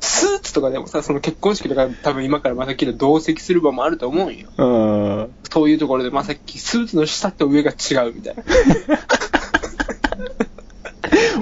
[0.02, 4.50] スーツとかでもさ、その結婚式とか多分今からまさっきと同席する場もあると思うんよ。
[4.58, 5.34] うん。
[5.50, 8.44] そういうところでまさっきスーツの下と上が違うみたいな。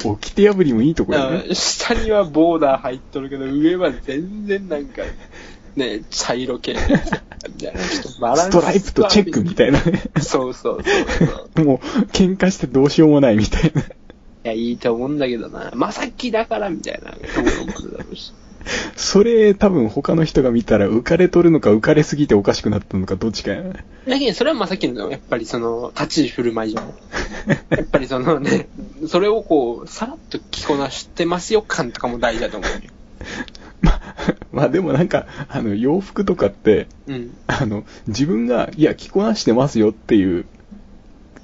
[0.06, 1.43] お、きて破りもいいところね。
[1.48, 5.04] うん下にはボーダー入っとるけど、上は全然なんか、
[5.76, 7.00] ね、茶色系みたいな。
[7.80, 10.04] ス ストライプとチェックみたいなね。
[10.22, 11.63] そうそうそうそう。
[11.65, 13.82] もう、喧嘩してどうしようもないみたいな。
[13.82, 13.86] い
[14.43, 15.72] や、いいと思うんだけどな。
[15.76, 18.34] まさっきだからみたいなところもあるだろうし。
[18.95, 23.74] それ、多分他の人が見たら浮かれとるのか浮かれすぎておかしくなったのかどっちかやな。
[24.08, 26.86] だけど、それはまさっきの、やっぱりその、立ち居振る舞いじゃん。
[27.69, 28.67] やっぱりそのね、
[29.08, 32.78] それをこう、さらっと着こなしてますよ感とかも大事だと思うよ。
[33.82, 34.02] ま、
[34.52, 37.38] まあでもなんか、あの、洋服とかって、うん。
[37.48, 40.45] あの、自分が、いや、着こなしてますよっていう、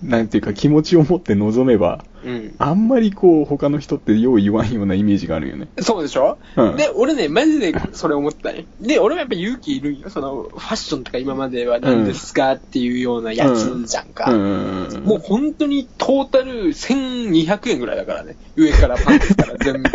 [0.04, 2.56] なんていうか気持ちを持って臨めば、うん。
[2.58, 5.68] あんまりこう、他の人ってよう言わんようなイメージがあるよね。
[5.80, 8.66] そうでしょ、うんで、俺ね、マジでそれ思ったね。
[8.82, 10.10] で、俺もやっぱ勇気いるんよ。
[10.10, 14.32] その、ファッションとか今までは何ですかっていうようなやつじゃんか。
[14.32, 15.04] うん。
[15.06, 18.36] もう本当にトータル1200円ぐらいだからね。
[18.56, 19.90] 上からパンツから全部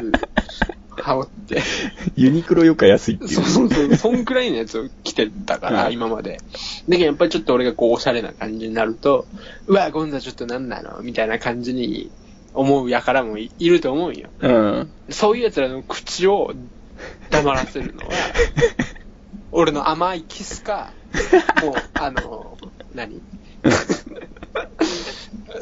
[1.00, 1.62] 羽織って。
[2.16, 3.30] ユニクロよか安いっていう。
[3.30, 3.96] そうそうそう。
[3.96, 6.40] そんくらいのやつを着てたから、うん今まで。
[6.88, 9.26] だけどやっぱりちょっと俺がこう、おしゃれな感じになると、
[9.66, 11.00] うわ、ゴンザちょっとなんなの？
[11.02, 12.10] みたいな感じに
[12.54, 14.28] 思うやからもいいると思うんよ。
[14.40, 14.92] うん。
[15.10, 16.52] そういう奴らの口を
[17.30, 18.12] 黙らせるのは、
[19.52, 20.92] 俺の甘いキスか、
[21.62, 22.56] もう、あの、
[22.94, 23.20] 何？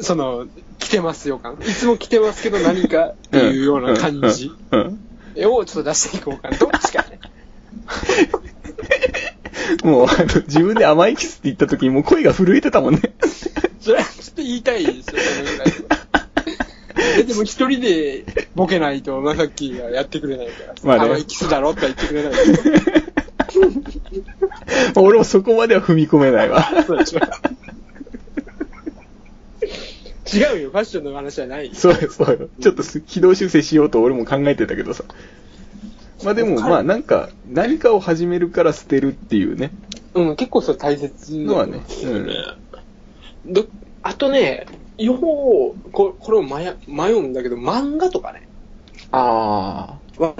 [0.01, 0.47] その、
[0.79, 1.57] 来てますよ感。
[1.61, 4.51] いつも来てますけど何かっていうような感じを
[5.35, 6.57] ちょっと出していこうかな。
[6.57, 7.19] どっちかね。
[9.83, 13.01] もう、あの、自分で甘いキスって言った時にもう声が震えてたもんね。
[13.79, 15.73] それはちょっと言いたいですよ、そのぐらい
[17.25, 20.73] でも一人でボケないと、まさきがやってくれないから。
[20.83, 22.33] まあね甘いキスだろって言ってくれない
[24.93, 25.01] と。
[25.01, 26.67] 俺もそこまでは踏み込めないわ。
[26.85, 27.19] そうでしょ
[30.31, 31.71] 違うよ、ファッションの話じゃない。
[31.73, 32.49] そうよ、そうよ。
[32.61, 35.03] ちょっとす軌道修正しようと俺も考えてたけどさ。
[36.23, 39.71] まあでも、まあなんか、何かを始めるから捨てるっていうね。
[40.13, 43.53] うん、結構それ大切のはねうん。
[43.53, 43.65] ど
[44.03, 44.67] あとね、
[44.99, 48.47] よう、ここれを迷迷うんだけど、漫画とかね。
[49.11, 50.35] あは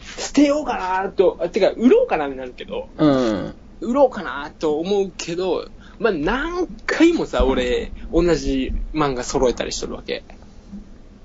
[0.00, 3.04] 捨てようかなと、あてか、売ろうかなになるけど、あ。
[3.04, 3.54] うん。
[3.80, 10.24] 売ろうかなと思うけど、まあ、何回もさ、俺、同じ漫画揃えたりしとるわけ。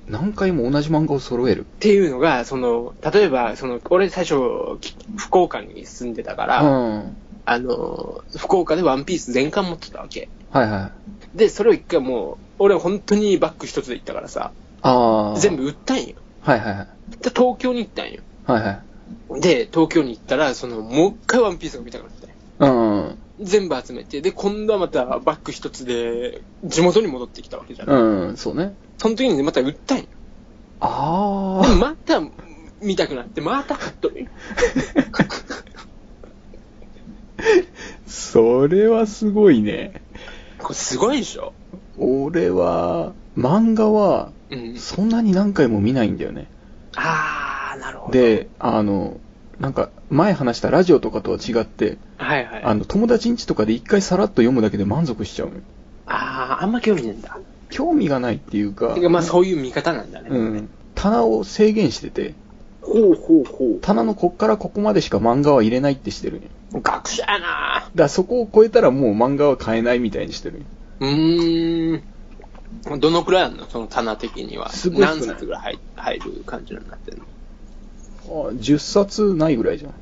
[0.08, 1.62] 何回も同じ漫画を揃える？
[1.62, 4.36] っていうのが、その、例えば、その、俺最初、
[4.82, 6.50] き福岡に住んでたかうん。
[6.50, 7.04] ら、は
[7.46, 10.30] あの、福岡でワンピース全巻持ってたわけ。
[10.54, 10.92] いは
[11.36, 11.38] い。
[11.38, 14.52] で、それを一回もう、俺本当にバッグ一つで行ったからさ、
[14.84, 15.40] ああ。
[15.40, 16.14] 全部売ったんよ。
[16.42, 16.88] はいはいはい。
[17.22, 18.22] で、東京に行ったんよ。
[18.46, 18.82] はいは
[19.38, 19.42] い。
[19.42, 22.28] で、東京に行ったら、その、もう一回ワンピースが見たくなって。
[22.60, 23.18] うん。
[23.42, 27.90] 全部集めて、で、今度はまたバッグ一つで、地元に戻ってきたわけじゃん。
[27.90, 28.76] うん、そうね。
[29.00, 30.04] その時にねまた売ったんよ。
[30.82, 32.22] あでもまた
[32.82, 34.30] 見たくなって、また買っとるよ。
[38.06, 40.02] それはすごいね。
[40.60, 41.54] これすごいでしょ？
[42.02, 44.78] 俺は、漫画は、うん。
[44.78, 46.48] そんなに何回も見ないんだよね。
[46.96, 48.14] あー、なるほど。
[48.14, 49.20] で、あの、
[49.60, 52.64] なんか、前話したラジオとかとは違って、はいはい。
[52.64, 55.52] あの、友達ん家とかで一回さらっと読むだけで満足しちゃう。
[56.08, 57.38] あー、あんま興味ねえんだ。
[57.70, 60.30] 興味がないっていうか、てかまあそういう見方なんだね。
[60.30, 60.70] うん。
[60.96, 62.34] 棚を制限してて、
[62.82, 66.42] ほうほうほ棚のこっからここまでしか漫画は入れないってしてる。
[66.74, 70.64] 学者やなだそこを超えたらもう漫画は買えないみたいにしてる。
[71.02, 73.00] うーん。
[73.00, 73.66] どのくらいあるの？
[73.66, 74.70] その棚的には。
[74.70, 75.62] すごい何冊ぐらい
[75.96, 77.26] 入入る感じになってるの？
[78.48, 79.94] あ10冊ないぐらいじゃん。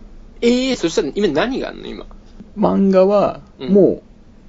[0.41, 1.87] ええー、そしたら今何があるの？
[1.87, 2.05] 今。
[2.57, 4.03] 漫画は、うんもう、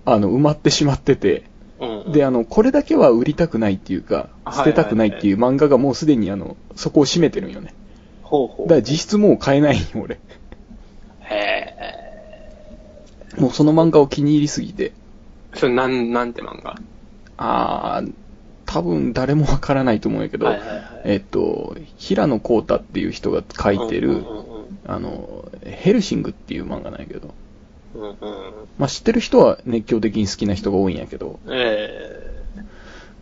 [0.05, 1.45] あの、埋まってしまってて、
[1.79, 2.13] うん。
[2.13, 7.73] で、あの、これだけは売りたくないっていうか、はい捨てたくないっていう漫画がもうすでにあの、そこを占めてるんよね。
[8.23, 8.69] ほうほう。
[8.69, 10.19] だから実質もう買えないよ、俺。
[11.21, 11.75] へ
[13.39, 14.93] もうその漫画を気に入りすぎて。
[15.55, 15.59] え。
[15.59, 16.77] それなん、なんて漫画？
[17.39, 18.13] あー、
[18.67, 24.51] 多分誰もわからないと思うんやけど、はいはいはいえっと、平野幸太っていう人が書いてる、うんうん
[24.87, 27.35] あの、ヘルシングっていう漫画なんやけど、
[27.95, 28.09] うんうん。
[28.09, 28.69] うんうん。
[28.79, 32.45] まあ、知ってる人は熱狂的に好きな人が多いんやけど、え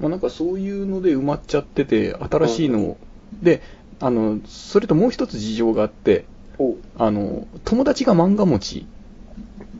[0.00, 2.96] まあ、なんかそういうので埋まっちゃってて、新しいのを。
[3.42, 3.62] で、
[4.00, 6.24] あの、それともう一つ事情があって、
[6.58, 8.86] おあの、友達が漫画持ち。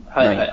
[0.07, 0.49] はいはいはい。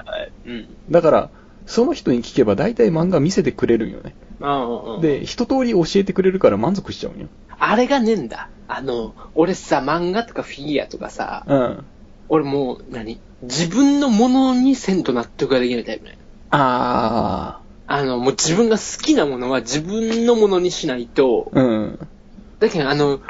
[0.47, 0.69] うん。
[0.91, 1.31] だから、
[1.67, 4.15] その人に聞けば大体漫画見せてくれるんよね。
[4.41, 7.29] ああ、で、一通り教えてくれるから満足しちゃうんよ。
[7.59, 8.49] あれがねえんだ。
[8.69, 11.85] あの、俺さ、漫画とかフィギュアとかさ、うん。
[12.29, 13.21] 俺もう、何？
[13.43, 16.19] 自分のものにせんと納得ができないタイプね。
[16.51, 21.61] ああの、もう自分が好きなものは自分のものにしないと、ー。
[21.61, 22.09] うん。
[22.59, 23.21] だけどあの、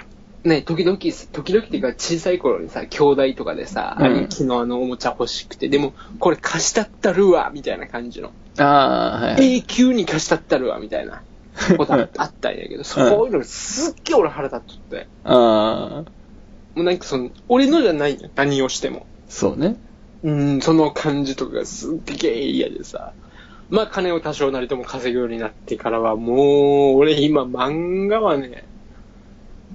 [0.47, 8.33] ね、時々、時々っていうか小さい頃にさ、兄弟とかでさ、うん兄貴のあのおもちゃ欲しくて、でも、これ貸したったるわ、みたいな感じの。
[8.59, 9.57] あー、はい。
[9.57, 11.23] 永久に貸したったるわ、みたいな。
[11.77, 15.09] ことああったんやけど、そういうのすっげえ俺腹立っとって。
[15.25, 16.77] あー。
[16.77, 18.29] もうなんかその、俺のじゃないよ。
[18.35, 19.07] 何をしても。
[19.29, 19.77] そうね。
[20.23, 23.13] うん、その感じとかがすっげえ嫌でさ。
[23.71, 28.65] まあ金を多少なりとも稼ぐようになってからは、もう、俺今漫画はね、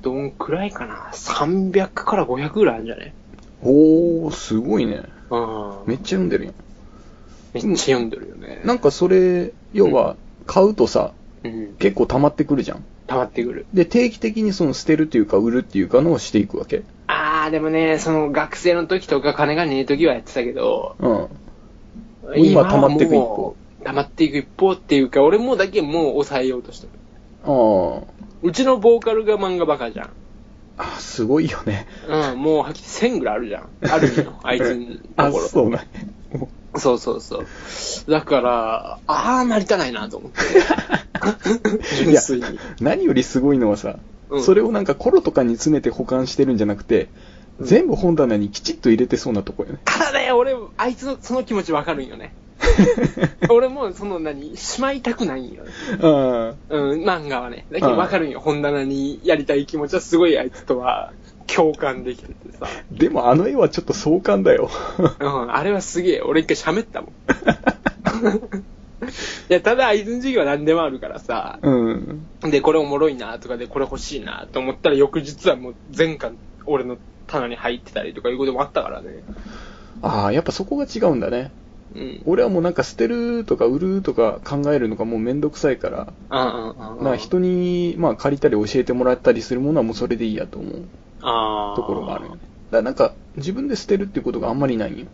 [0.01, 3.13] どんくらいかな ?300 から500ぐらいあるんじゃね
[3.63, 5.03] おー、すごいね。
[5.29, 5.73] うん。
[5.85, 6.53] めっちゃ読んでるやん。
[7.53, 8.61] めっちゃ読んでるよね。
[8.65, 10.15] なんかそれ、要は、
[10.47, 11.75] 買うとさ、うん。
[11.77, 12.83] 結構溜まってくるじゃん。
[13.07, 13.65] 溜まってくる。
[13.73, 16.83] で、定期的にその捨てるっていうか、売るっていうかのをしていくわけ。
[17.07, 22.37] あー、でもね、その学生の時とか金がねえ時はやってたけど、うん。
[22.37, 23.83] 今溜まっていく一方もう。
[23.83, 26.91] 溜まっていく一方っていうか、俺もだけもう抑えようとしてる。
[27.43, 28.03] あー。
[28.43, 30.10] うちのボーカルが漫画バカじゃん。
[30.77, 31.88] あ、すごいよね。
[32.08, 33.69] うん、もうはっきり1000ぐらいあるじゃん。
[33.82, 35.47] あるよ、 あいつのあ、ところ。
[35.47, 35.86] そうなんや
[36.75, 38.12] そうそうそう。
[38.12, 40.39] だから、ああ、なりたないなと思って。
[42.04, 42.60] 純粋に。
[42.80, 43.97] 何よりすごいのはさ、
[44.30, 47.10] うんそれをなんかコロとかに詰めて保管してるんじゃなくて、
[47.60, 49.80] 全部本棚にきちっと入れてそうなとこよね。
[49.84, 52.34] ただね、俺、あいつのその気持ちわかるんよね。
[53.50, 55.71] 俺も、その何、しまいたくないんよね。
[56.02, 57.65] あうん、漫画はね。
[57.71, 58.39] だけどわかるんよ。
[58.39, 61.13] 本棚にやりたい気持ちはすごいあいつとは
[61.47, 62.67] 共感できててさ。
[62.93, 64.69] ーでもあの絵はちょっと壮観だよ。
[65.19, 66.21] うん、あれはすげえ。
[66.21, 67.12] 俺一回喋ったもん。
[69.50, 71.58] いや、ただ、あいつの授業は何でもあるからさ。
[71.62, 72.26] うん。
[72.41, 76.97] で、これおもろいなとかで、これ欲しいなと思ったら、翌日はもう全巻、俺の
[77.28, 79.24] 棚に入ってたりとかいうこともあったからね。
[80.04, 81.52] ああ、やっぱそこが違うんだね。
[81.95, 82.21] うん。
[82.25, 90.73] 俺はもうなんか捨てるとか売るとか考えるのがもうめんどくさいから、まあ人に、まあ借りたり教えてもらったりするものはもうそれでいいやと思う。
[91.21, 92.41] ところがあるよね。
[92.71, 95.06] だからなんか自分で捨てるっていうことがあんまりないんよ。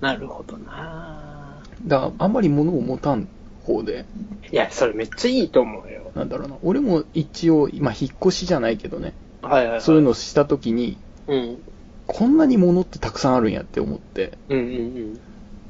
[0.00, 3.28] なるほどなだからあんまり物を持たん
[3.68, 4.06] 方で、
[4.50, 6.10] いや、それめっちゃいいと思うよ。
[6.14, 6.56] なんだろうな。
[6.62, 9.80] 俺も一応、まあ引っ越しじゃないけどね、はいはい、はい。
[9.82, 11.58] そういうのをした時に、うん。
[12.06, 15.20] こんなに物ってたくさんあるんやって思って、うんうん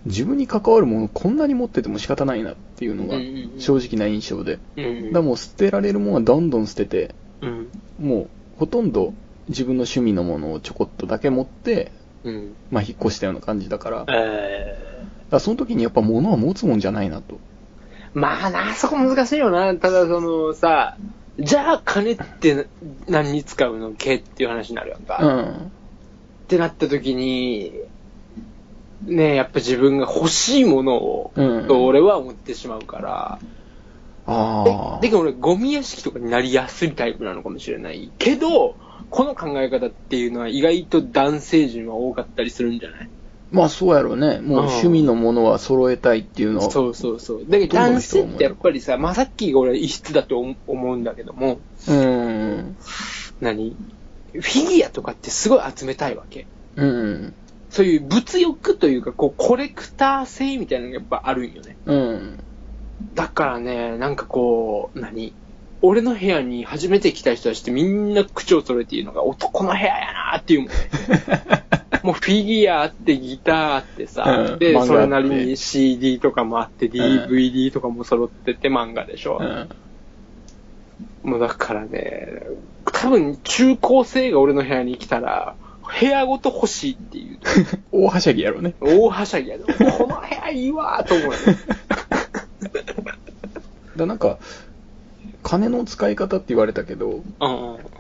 [0.07, 3.19] 自分に関わるものこんなに持ってても仕方ないなっていうのが
[3.59, 4.59] 正直な印象で。
[4.77, 4.85] うん。
[4.85, 5.05] うん。
[5.07, 7.69] だからもう捨てられるものはどんどん捨てて、うん。
[7.99, 9.13] もうほとんど
[9.49, 11.93] 自分の趣味のものをちょこっとだけ持って、
[12.25, 12.55] うん。
[12.71, 17.35] まあ引っ越したような感じだから、えらその時にやっぱ物は持つもんじゃないなと。
[17.35, 17.39] ー、
[18.15, 19.75] まあな、そこ難しいよな。
[19.77, 20.97] ただそのさ、
[21.39, 22.67] じゃあ金って
[23.09, 23.93] 何に使うの？
[23.93, 25.19] けっていう話になるやんか。
[25.23, 25.73] っうん。
[26.49, 27.73] てなった時に、
[29.03, 33.39] ねやっぱ自分が欲しいものを、うんと俺は思ってしまうから。
[34.31, 34.99] あであ。
[35.01, 38.11] で、俺、ゴミ屋敷とかになりやすいタイプなのかもしれない。
[38.19, 38.77] けど、
[39.09, 43.09] この考え方っていうのは意外と男性陣は多かったりするんじゃない？
[43.51, 44.41] まあそうやろうね。
[44.41, 46.71] もう趣味のものは揃えたいっていうのは。
[46.71, 47.47] そうそうそう。
[47.49, 51.59] だけど男性ってやっぱりさ、まあ、さっきが俺異質だと思思うんだけども、
[51.89, 52.77] うん。
[53.41, 53.75] 何？
[54.33, 56.47] フィギュアとかってすごい集めたいわけ。
[56.77, 57.35] うん。
[57.71, 61.77] そういう物欲というか、こう、コレクター性みたいなのがやっぱあるんよね。
[61.85, 62.39] うん。
[63.15, 65.35] だからね、なんかこう、何？
[65.81, 70.75] 俺の部屋に初めて来た人たちってみんな口を揃えて言うのが男の部屋やなっていうもんね。
[72.03, 79.39] もうフィギュアあってギターあってさ、で、うん漫画あってそれなりに CD とかもあって、DVD とかも揃ってて漫画でしょ。
[79.41, 79.69] うん。
[81.31, 82.43] もうだからね、
[82.85, 85.55] 多分中高生が俺の部屋に来たら、
[85.89, 87.39] 部屋ごと欲しいっていう。
[87.93, 88.75] 大はしゃぎやろね。
[88.81, 89.65] 大はしゃぎやで。
[89.65, 89.73] こ
[90.07, 91.37] の部屋いいわーと思うよね。
[93.97, 94.39] だなんか、
[95.43, 97.23] 金の使い方って言われたけど。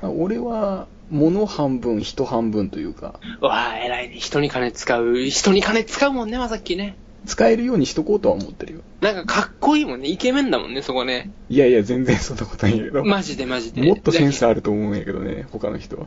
[0.03, 4.17] 俺は物半分、人半分というか、わあ、偉いね。
[4.19, 5.17] 人に金使う。
[5.29, 6.97] 人に金使うもんね、まさっきね。
[7.27, 8.81] 使えるようにしとこうとは思ってるよ。
[9.01, 10.09] なんかかっこいいもんね。
[10.09, 11.31] イケメンだもんね、そこね。
[11.49, 13.05] いやいや、全然そんなことないけど。
[13.05, 13.83] マジでマジで。
[13.83, 16.07] もっとセンスあると思うんやけどね、他の人は。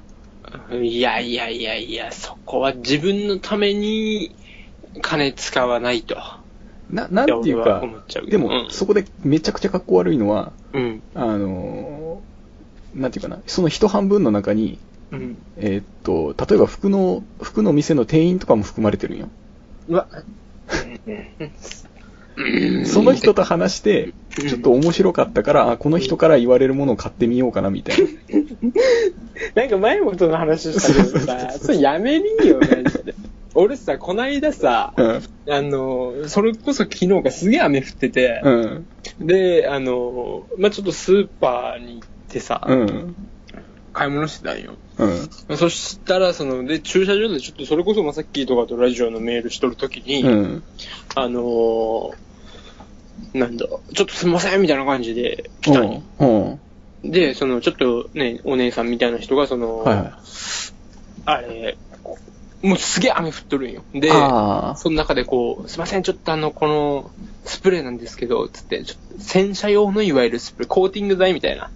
[0.72, 4.36] いやいやいやいや、そこは自分のために
[5.02, 6.18] 金使わないと。
[6.90, 11.02] な、なんていうかう、けでも、どうんそこでめちゃくちゃ格好悪いのは、うん。
[11.16, 14.78] あのーなんていうかな、その人半分の中に、
[15.12, 15.38] うん。
[15.58, 19.30] えーっと、例えば服の、服の店の店員とかも含まれてるんよ。
[19.88, 20.08] うわ。
[22.41, 28.08] うんその人と話して、うんちょっと面白かったから、あ、この人から言われるものを買ってみようかな、みたいな。
[29.56, 33.13] なんか前もその話したけどさ、 それやめりんよ、マジで。
[33.54, 35.21] 俺さ、こないださ、うん。
[35.49, 38.88] あの、それこそ昨日がすげえ雨降ってて、うん。
[39.19, 43.15] で、あの、まあ、ちょっとスーパーに行ってさ、うん。
[43.91, 44.75] 買い物してたんよ。
[44.97, 45.58] うん。
[45.58, 50.63] そしたら、その、で、駐車場でちょっとそれこそまさっきとかとラジオのメールしとるときに、うん。
[51.15, 52.13] あのー
[53.34, 56.04] なんだ、ちょっとすみませんみたいな感じで来たんよ。
[57.04, 57.12] うん。
[57.12, 60.12] で、その、ちょっとね、お姉さんみたいな人が、その、はいはい。
[61.26, 61.78] あれ、
[62.62, 63.84] もうすげえ雨降っとるんよ。
[63.93, 67.12] で、あその中でこう、すいません、ちょっとあの、この、
[67.43, 71.71] スプレーなんですけど、つって、ちょっと洗車用のいわゆるスプレー、コーティング剤みたいな。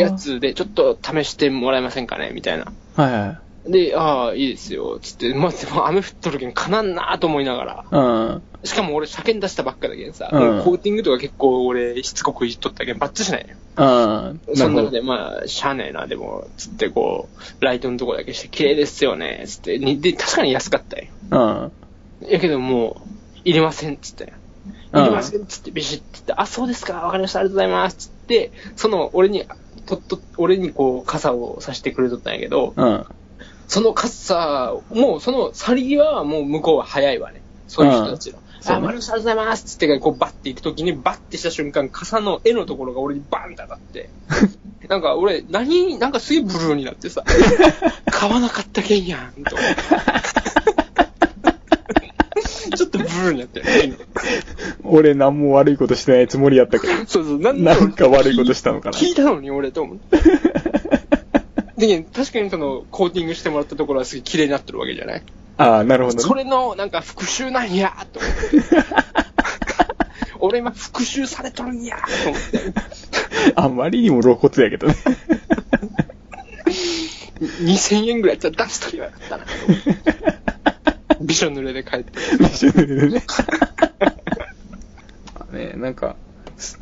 [0.00, 0.10] や。
[0.12, 2.72] つで、ちょっと試してもらえませんかねみたいな。
[2.96, 3.47] はいはい。
[3.66, 7.84] で、ああ、いいですよ、つって、まあ、でも雨降っとるけんかなんなーと思いながら。
[7.90, 8.00] う
[8.34, 8.42] ん。
[8.64, 13.56] しかも俺車検出したばっかだけんさ、うんコーティングとか結構俺しつこくいじっとったけんバッチしないよ。
[13.76, 14.56] ああ。
[14.56, 17.28] そのでまあ、しゃあねえな、でも、つってこ
[17.60, 21.06] う、ライトのとこだけして綺麗ですよね、つって、にで、確かに安かったよ。
[21.30, 21.72] うん。
[22.28, 24.24] やけどもう、いりません、つって。
[24.24, 24.26] い
[24.92, 29.44] うんりません、つって、ビシッて言って、あ、そうですか、わかりました、ありがとうございます、つって、その、俺に、
[29.86, 33.06] とっと、俺にこう、傘をさしてくれとったんやけど、うん。
[33.68, 37.42] その傘、もうその去り際はもう向こうは早いわね。
[37.68, 38.38] そういう人たちの。
[38.60, 44.08] そうねあ、マルシャありがとうございますっつって、こうバッて行くときに、バッてした瞬間、傘の絵のところが俺にバンって当たって。
[44.88, 47.22] なんか俺、何、なんかすげえブルーになってさ、
[48.10, 49.56] 買わなかったけんやん、と。
[52.76, 53.66] ちょっとブルーになってる。
[54.84, 56.92] 俺何も悪いことしてないつもりやったけど。
[57.06, 58.98] そうそう、なんなんか悪いことしたのかな。
[58.98, 60.18] 聞いたのに俺と思って。
[61.78, 65.22] で、確かにその、コーティングしてもらったところはすげえ綺麗になってるわけじゃない？
[65.56, 66.22] ああ、なるほどね。
[66.22, 68.76] それの、なんか復讐なんやと思って。
[70.40, 72.72] 俺今復讐されとるんやと思って。
[73.56, 74.94] あまりにも露骨やけどね。
[77.40, 79.44] 2000円ぐらいやったら出しときゃよかったな。
[81.20, 82.12] びしょ濡れで帰って。
[82.44, 83.22] 一緒にね。
[85.52, 86.14] ねなんか、
[86.56, 86.78] す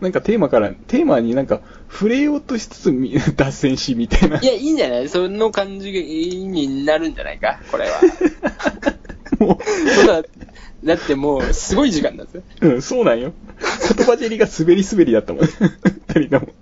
[0.00, 4.38] なんかテーマから、テーマになんか触れようとしつつみ 脱線しみたいな。
[4.40, 5.08] いや、いいんじゃない？
[5.08, 7.58] その感じがいいになるんじゃないか？
[7.70, 8.00] これは。
[9.38, 9.58] も
[9.94, 10.22] そんな
[10.84, 12.42] だってもう、すごい時間だぜ。
[12.60, 13.32] う、うん、そうなんよ。
[13.96, 15.44] 言葉尻が滑り滑りだったもん。
[15.44, 16.52] 二人とも。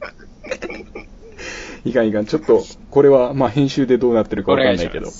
[1.85, 2.27] いかんいかん。
[2.27, 5.11] ちょっと、これは、まあ編集でどうなってるかわかんないけど。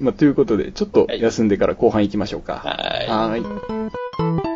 [0.00, 2.54] まあということで、ちょっと休んでから後半行きましょうか。
[2.56, 3.08] はい。
[3.08, 4.51] はい、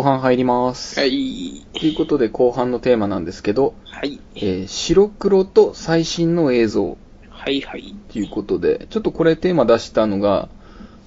[0.00, 0.98] 後半入ります。
[0.98, 1.66] はい。
[1.74, 4.18] ということで、後半のテーマなんですけど、はい。
[4.34, 6.96] えー白黒と最新の映像
[7.28, 7.94] はいはい。
[8.10, 10.48] ということで、ちょっとこれテーマ出したのが、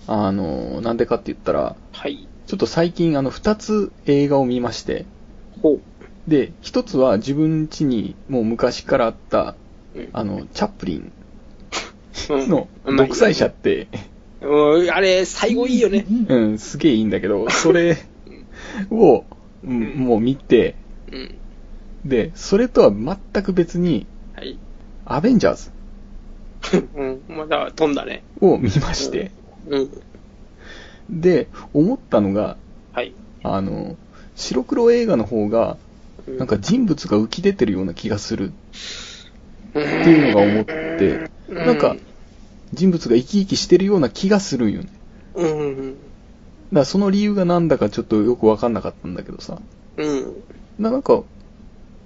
[0.05, 2.27] あの、なんでかって言ったら、はい。
[2.45, 5.07] ちょっと最近あの、二つ映画を見まして、
[5.63, 5.79] ほ
[6.27, 9.55] で、一つは自分家にもう昔からあった、
[9.95, 9.99] う。
[10.01, 11.11] うんあの、チャップリン
[12.29, 13.87] うんの独裁者って、
[14.39, 16.05] うんあれ、最後いいよね。
[16.27, 17.97] うん、すげえいいんだけど、それ
[18.91, 19.23] を、
[19.63, 20.75] うんもう見て、
[21.11, 21.39] うん。
[22.05, 24.05] で、それとは全く別に、
[24.35, 24.57] はい。
[25.05, 25.71] アベンジャーズ
[26.95, 27.21] うん。
[27.27, 28.23] まだ飛んだね。
[28.41, 29.31] を見まして、
[29.67, 29.89] うん。
[31.09, 32.57] で、思ったのが、
[32.91, 33.13] はい。
[33.43, 33.97] あの、
[34.35, 35.77] 白黒映画の方が、
[36.27, 38.53] うなんか、人物が浮き出てるような気がするって
[39.73, 41.19] っていうのが思って、
[41.49, 41.95] なんか、
[42.73, 44.89] 人物が生き生きしてるような気がするんよね。
[45.35, 45.95] うん。
[46.79, 49.59] らその理由がなんだかちょっとよくわかんなかったんだけどさ。
[49.97, 50.43] うん。
[50.79, 51.23] ななんか、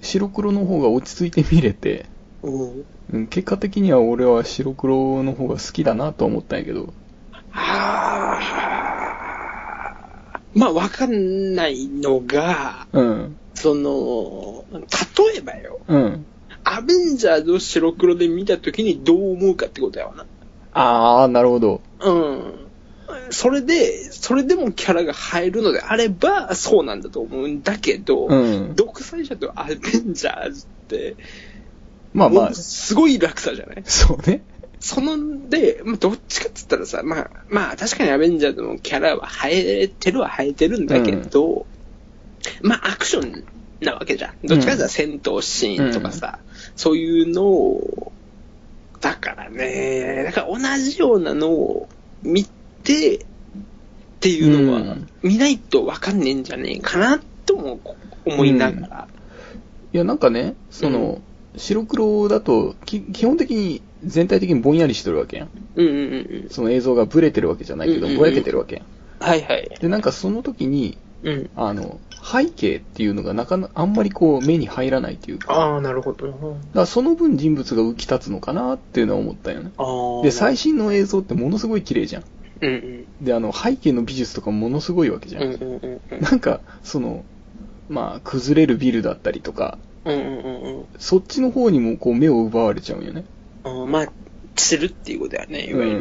[0.00, 2.06] 白黒の方が落ち着いて見れて、
[2.42, 2.84] うん。
[3.12, 6.92] うん結果的には俺は白黒の方が好きだなと思ったんやけど。
[7.50, 8.68] はあ。
[10.54, 13.36] まあ、わかんないのが、うん。
[13.54, 14.80] その、例
[15.38, 16.26] えばよ、うん。
[16.64, 20.26] アベンジャーズを白黒で見たときにどう思うかってことやわな。
[20.72, 21.80] あー、なるほど。
[22.00, 22.67] うん。
[23.30, 28.34] それで、それでもキャラが入るのであれば、そうなんだと思うんだけど、う
[28.70, 28.76] ん。
[28.76, 31.16] 独裁者とアベンジャーズって、
[32.14, 32.54] まあまあ。
[32.54, 33.82] すごい落差じゃない？
[33.84, 34.42] そうね。
[34.80, 41.66] その、で、まあ、どっちかっつったらさ、まあ、まあ、確かにアベンジャーズのキャラは生えてるは生えてるんだけど、
[42.62, 43.44] まあ、アクション
[43.80, 44.46] なわけじゃん。
[44.46, 46.38] どっちかっていうと戦闘シーンとかさ、
[46.76, 48.12] そういうのを、
[49.00, 51.88] だからね、だから同じようなのを
[52.22, 52.44] 見
[52.88, 53.20] て、っ
[54.20, 57.78] ていうのはうん、見ないとわかんねえんじゃねえかな、とも
[58.24, 59.08] 思いながら。
[59.92, 61.20] いや、なんかね、その、
[61.56, 65.48] 白黒だと、き基本的に全体的にぼんやりしてるわけやん。
[65.76, 66.48] うんうんうんうん。
[66.50, 68.84] その映像がブレてるわけじゃないけど、ぼやけてるわけやん。
[69.20, 69.68] はいはい。
[69.80, 71.50] で、なんかその時に、うん。
[71.56, 76.34] あの、背景っていうのがなかなあんまりこう目に入らないというか、だかああ、なるほどな。
[76.74, 79.70] らその分人物が浮き立つのかなっていうのは思ったよね。
[79.78, 79.84] あ
[80.20, 80.22] あ。
[80.22, 82.24] で、最新の映像ってものすごい綺麗じゃん。
[82.60, 82.72] うんう
[83.22, 83.24] ん。
[83.24, 85.42] で、あの、背景の美術とかものすごいわけじゃん。
[85.44, 86.20] うんうんうんうん。
[86.20, 87.24] なんか、その、
[87.88, 90.86] まあ、崩れるビルだったりとか、うんうんうんうん。
[90.98, 93.24] そっちの方にもこう目を奪われちゃうんよね。
[93.64, 94.12] あーまあ、
[94.56, 95.98] するっていうことだよね、いわゆる。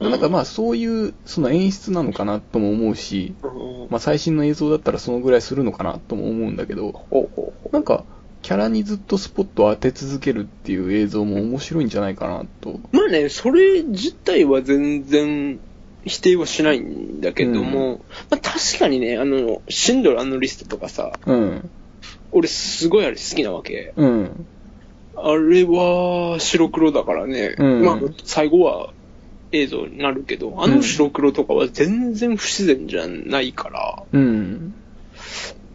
[0.00, 0.10] うん。
[0.10, 7.30] なんかまあ、そういう、その演出なのかなとも思うし、うんうんまあ、最新の映像だったらそのぐらいするのかなとも思うんだけど、ほ
[7.70, 8.04] うなんか、
[8.42, 12.70] キャラにずっとスポットを当て続けるっていう映像も面白いんじゃないかなと。
[12.70, 15.58] うまあね、それ自体は全然
[16.04, 21.70] 否定はしないんだけども、まあ確かにね、あの、シンドラーのリストとかさ、うん。
[22.30, 23.92] 俺すごいあれ好きなわけ。
[23.96, 24.46] うん。
[25.16, 28.90] あれは白黒だからね、うんまあ最後は
[29.50, 34.74] 映像になるけど、あの白黒とかは全然不自然じゃないから、うん。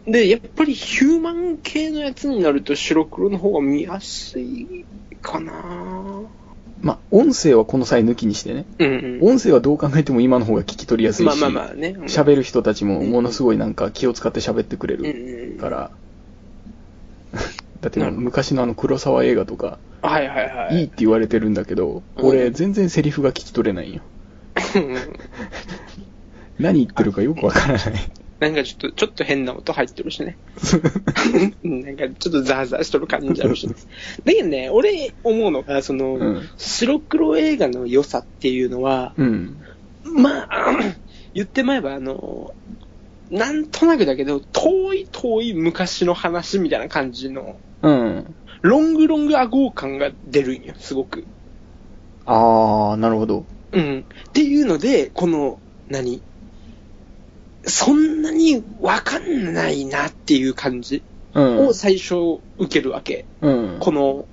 [0.06, 4.84] で、やっぱりヒューマン系のやつになると白黒の方が見やすい
[5.22, 5.52] かな
[6.82, 8.66] まあ、音声はこの際抜きにしてね。
[8.78, 9.28] うんうん。
[9.30, 11.96] 音声はどう考えても今の方が聞き取りやすいし、まあまあまあね。
[12.02, 15.58] 喋る人たちもものすごいなんか気を使って喋ってくれうんるうん。
[15.58, 15.90] から。
[17.80, 20.76] だって昔のあの黒沢映画とか、はいはいはい。
[20.76, 24.02] いいって言われてるんだけど、うん俺全然セリフが聞き取れないんよ。
[26.58, 27.82] 何言ってるかよくわからない。
[28.44, 30.36] なんかちょっと、ちょっと変な音入ってるしね。
[31.64, 33.66] なんかちょっとザーザーしとる感じあるし。
[33.66, 33.74] だ
[34.26, 39.62] けどね、俺思うのが、その、うん白黒映画の良さっていうのは、うん。
[40.04, 40.76] まあ、
[41.32, 42.50] 言ってまえばあの、
[43.30, 48.36] なんとなくだけど、遠い遠い昔の話みたいな感じの、うん。
[48.60, 51.24] ロングロングアゴー感が出るんよ、すごく。
[52.26, 53.46] あー、なるほど。
[53.72, 54.04] うん。
[54.28, 56.22] っていうので、この、何？
[57.66, 61.02] そんなにわかんないなっていう感じ
[61.34, 61.66] うん。
[61.66, 62.14] を最初
[62.58, 63.24] 受けるわけ。
[63.40, 63.76] うん。
[63.80, 64.26] この、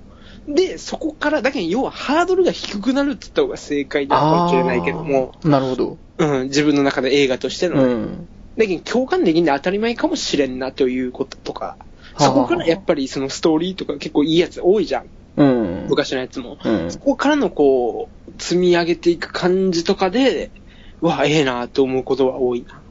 [0.48, 5.98] で、そこから、だけど要はハードルが低くなるって言った方が正解だかもしれないけども、なるほど。
[6.18, 8.28] うん、自分の中で映画としての、うん。
[8.56, 11.76] だけど共感できんで当たり前かもしれんなということとか、
[12.14, 15.06] あそこからやっぱりそのストーリーとか結構いいやつ多いじゃん。
[15.36, 15.86] うん。
[15.88, 16.58] 昔のやつも。
[16.62, 16.90] うん。
[16.90, 20.50] そこからのこう、積み上げていく感じとかで、
[21.00, 22.81] うわ、ええなと思うことは多いな。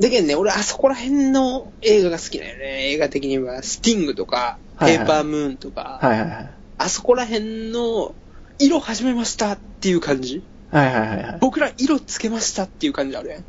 [0.00, 2.90] だけどね、俺あそこら辺の映画が好きだよね。
[2.92, 6.50] 映画的には、スティングとか、ペーパームーンとか、はいはいはい。
[6.78, 8.14] あそこら辺の、
[8.58, 10.42] 色始めましたっていう感じ？
[10.70, 11.38] はいはいはいはい。
[11.40, 13.44] 僕ら色つけましたっていう感じあるやん。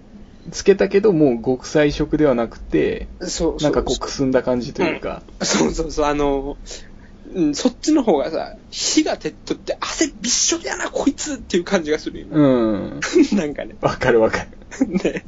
[0.51, 5.23] つけたけど、もう極彩色ではなくて、そうそうなんかこうくすんだ感じというか。
[5.41, 6.57] そうそうそう、あの、
[7.33, 12.27] うん、そっちの方がさ、火が照っとって汗びっしょりやな、こいつっていう感じがするよ。
[12.29, 12.99] うん。
[13.35, 13.75] なんかね。
[13.81, 14.47] わかるわかる。
[14.87, 15.25] ね。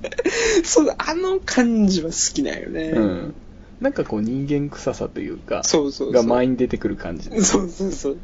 [0.64, 2.92] そう、あの感じは好きなんよね。
[2.96, 3.34] うん。
[3.82, 6.14] なんかこう人間臭さというか、そうそうそう。
[6.14, 7.30] が前に出てくる感じ。
[7.42, 8.18] そうそうそう。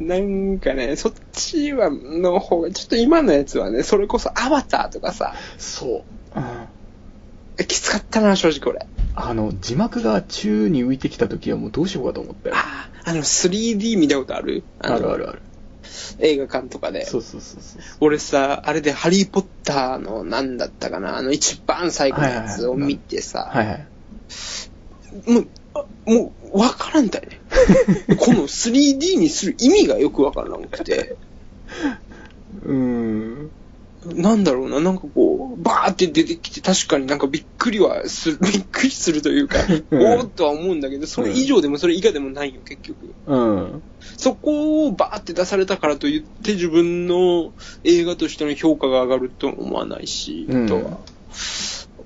[0.00, 6.04] なんかね、そっちは、の方が、ちょっと今のやつはね、それこそアバターとかさ、そ
[6.36, 6.38] う。
[6.38, 7.64] うん。
[7.66, 8.86] きつかったな、正直俺。
[9.14, 12.56] あの、字幕が宙に浮いてきた時はもうどうしようかと思ったよ。
[12.56, 14.62] ああ、あの 3D 見たことある？
[14.80, 15.42] あるあるある。
[16.18, 17.06] 映画館とかで。
[17.06, 17.82] そうそうそうそう。
[18.00, 23.88] 俺さ、あれでハリーポッターの何だったかな、あの一番最後のやつを見てさ、はいはい。
[25.26, 27.40] もう、あもう、わからんだよね。
[28.18, 31.16] この 3D にする意味がよくわからなくて、
[32.62, 33.52] うーん。
[34.04, 39.58] なんだろうな、なんかこう、バーって出てきて、確かになんかびっくりはする、びっくりするというか、
[39.92, 43.14] おうんーっとは思うんだけど、それ以上でもそれ以下でもないよ、結局。
[43.26, 43.82] うん。
[44.16, 47.52] そこをバーって出されたからといって自分の
[47.84, 50.98] 映画としての評価が上がるとは思わないし、うんとは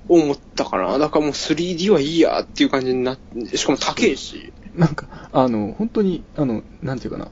[0.07, 0.97] 思ったかな。
[0.99, 4.53] だからもう 3D はいいやっていう感じになって、しかも高えし。
[4.75, 7.29] なんか、あの、本当に、あの、なんていうかな、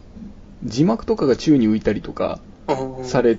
[0.63, 3.37] 字幕とかが宙に浮いたりとかうんされ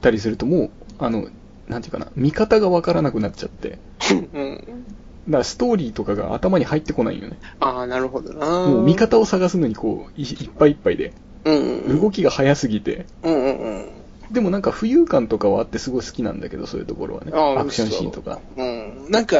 [0.00, 1.28] たりするともう、あの、
[1.68, 3.78] なんていうかな、見方がわからなくなっちゃって。
[4.12, 4.84] うん。
[5.28, 7.38] だからストーリーとかが頭に入ってこないよね。
[7.60, 8.46] ああ、なるほどな。
[8.46, 11.12] もう見方を探すのにこう、いいっぱいいっぱいで。
[11.44, 12.00] ううんうん。
[12.00, 13.06] 動きが速すぎて。
[13.22, 13.88] うんうんうん。
[14.32, 17.32] でもなんか浮遊感とかはあってすごい好きなんだけど、そういうところはね。
[17.34, 18.40] あアクションシーンとか。
[18.56, 19.10] そううん。
[19.10, 19.36] なんか、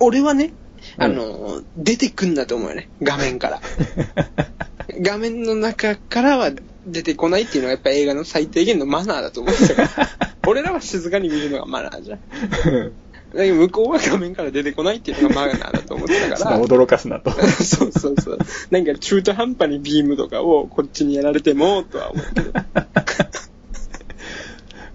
[0.00, 0.52] 俺はね、
[0.96, 2.88] うんあの、出てくんだと思うよね。
[3.02, 3.60] 画面から。
[5.00, 6.50] 画面の中からは
[6.90, 9.78] 出てこないっていうのがやっぱ映画の最低限のマナーだと思うんですよ。
[10.46, 12.20] 俺らは静かに見るのがマナーじゃん。
[13.34, 16.38] だけど向こうは画面から出てこないっていうのがマナーだと思ってたから。
[16.38, 17.30] そんな驚かすなと。
[17.62, 18.38] そうそうそう。
[18.70, 22.52] なんか中途半端にビームとかをこっちにやられても、とは思うけど。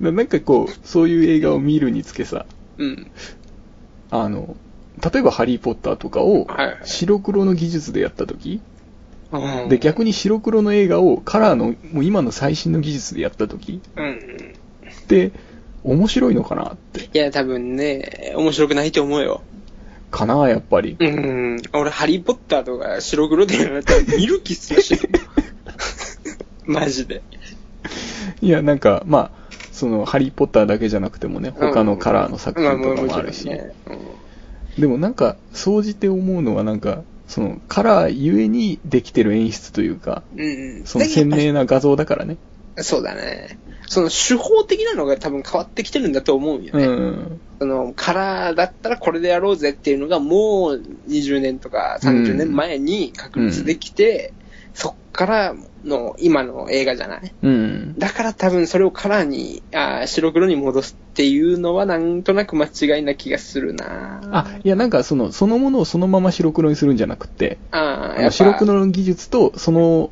[0.12, 2.46] なんかこう、そういう映画を見るにつけさ、
[2.78, 3.12] うん。
[4.10, 4.58] あの、
[5.12, 8.62] 例えばハリーポッターとかをはいはい白黒の技術でやった時、
[9.40, 14.20] うんで、逆に白黒の映画をカラーの、もう今の最新の技術でやった時うん。
[15.04, 15.32] って、
[15.84, 17.10] 面白いのかなって。
[17.14, 19.42] いや、多分ね、面白くないと思うよ。
[20.12, 20.96] かな、やっぱり。
[21.00, 21.62] うん。
[21.74, 24.98] 俺、ハリーポッターとか白黒でやられたら見る気するし。
[26.66, 27.22] マジで。
[28.42, 33.50] いや、なんか、まあ、その、ハリーポッターだけじゃなくてもね、他のカラーの作品とかもあるし。
[34.78, 37.02] でもなんか、総じて思うのはなんか、
[37.34, 40.40] その、カラーゆえにできてる演出というか、うん。
[40.40, 40.86] うんうん。
[40.86, 42.38] その鮮明な画像だからね。
[42.78, 43.58] そうだね。
[43.88, 46.86] その手法的なのが多分変わってきてるんだと思うようね。
[46.86, 47.42] ん。
[47.58, 54.34] そのカラーだったらこれでやろうぜっていうのがもう20年とか30年前に確立できて、
[54.74, 55.56] そっから
[55.86, 57.34] の今の映画じゃない？
[57.42, 58.00] うん。
[58.00, 70.10] だから多分それをカラーに、あー白黒に戻すっていうのはなんとなく間違いな気がするなあ、いや、なんかその、そのものをそのまま白黒にするんじゃなくて、あー、あ白黒の技術と、その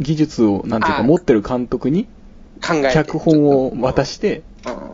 [0.00, 2.06] 技術を、なんていうか、あ持ってる監督に、
[2.66, 4.92] 考えて脚本を渡して、うん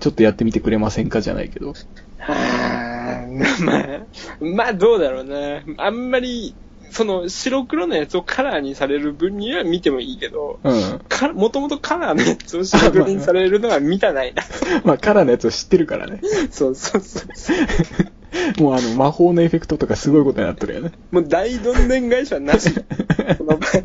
[0.00, 1.72] ちょっとやってみてくれませんかじゃないけど。
[2.18, 4.00] あーまあ、
[4.40, 5.62] まあどうだろうな。
[5.78, 6.54] あんまり、
[6.90, 11.00] その白黒のやつをカラーにされる分には見てもいいけど、うん。
[11.08, 14.42] かもともとカラーのやつを白黒にされるのは見たないな。
[14.84, 16.20] まあ、カラーのやつを知ってるからね。
[16.50, 18.62] そうそうそうそう。
[18.62, 20.92] もうあの、魔法のエフェクトとかすごいことになってるよね。
[21.10, 22.70] もう大どんでん返しはなし。
[23.38, 23.80] この場合。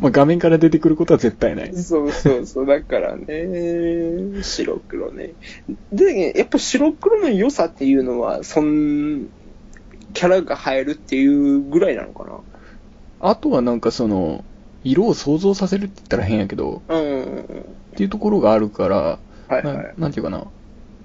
[0.00, 1.74] まあ、画面から出てくることは絶対ない。
[1.74, 2.66] そうそうそう。
[2.66, 5.34] だからね、白黒ね。
[5.92, 9.28] で、ね、やっぱ白黒の良さっていうのは、そん、
[10.12, 12.38] キャラが映えるっていうぐらいなのかな。
[13.20, 14.44] あとはなんかその、
[14.82, 17.42] 色を想像させるって言ったら変やけど、うんうんうん。
[17.42, 17.44] っ
[17.96, 19.18] ていうところがあるから、は
[19.50, 19.64] いはい。
[19.64, 20.46] ななんていうかな、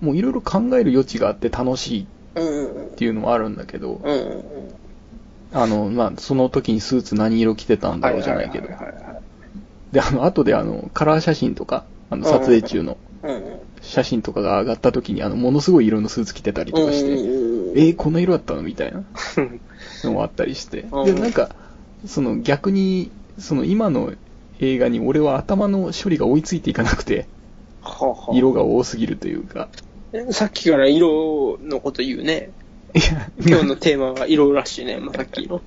[0.01, 4.11] もういろいろ考える余地があって楽しいっていうのもあるんだけど、うん。
[4.11, 4.43] うんうん。
[5.53, 8.67] あの、まあ、その時にスーツ何色着てたんだろうじゃないけど。
[9.91, 12.97] で、あの、後であの、カラー写真とか、あの、撮影中の
[13.81, 18.63] 写真とかが上がった時に、あの、ものすごい色のスーツ着てたりとかして、うんうんうんえー、こんな色だったの？
[18.63, 19.03] みたいな
[20.03, 20.85] のもあったりして。
[20.91, 21.49] うんで、なんか、
[22.07, 24.13] その逆に、その今の
[24.59, 27.27] 映画に俺は頭の処理が追いついていかなくて、
[28.31, 29.67] 色が多すぎるというか。
[30.31, 32.51] さっきから色のこと言うね。
[32.93, 35.61] いや、今日のテーマは色らしいね、まさっきの。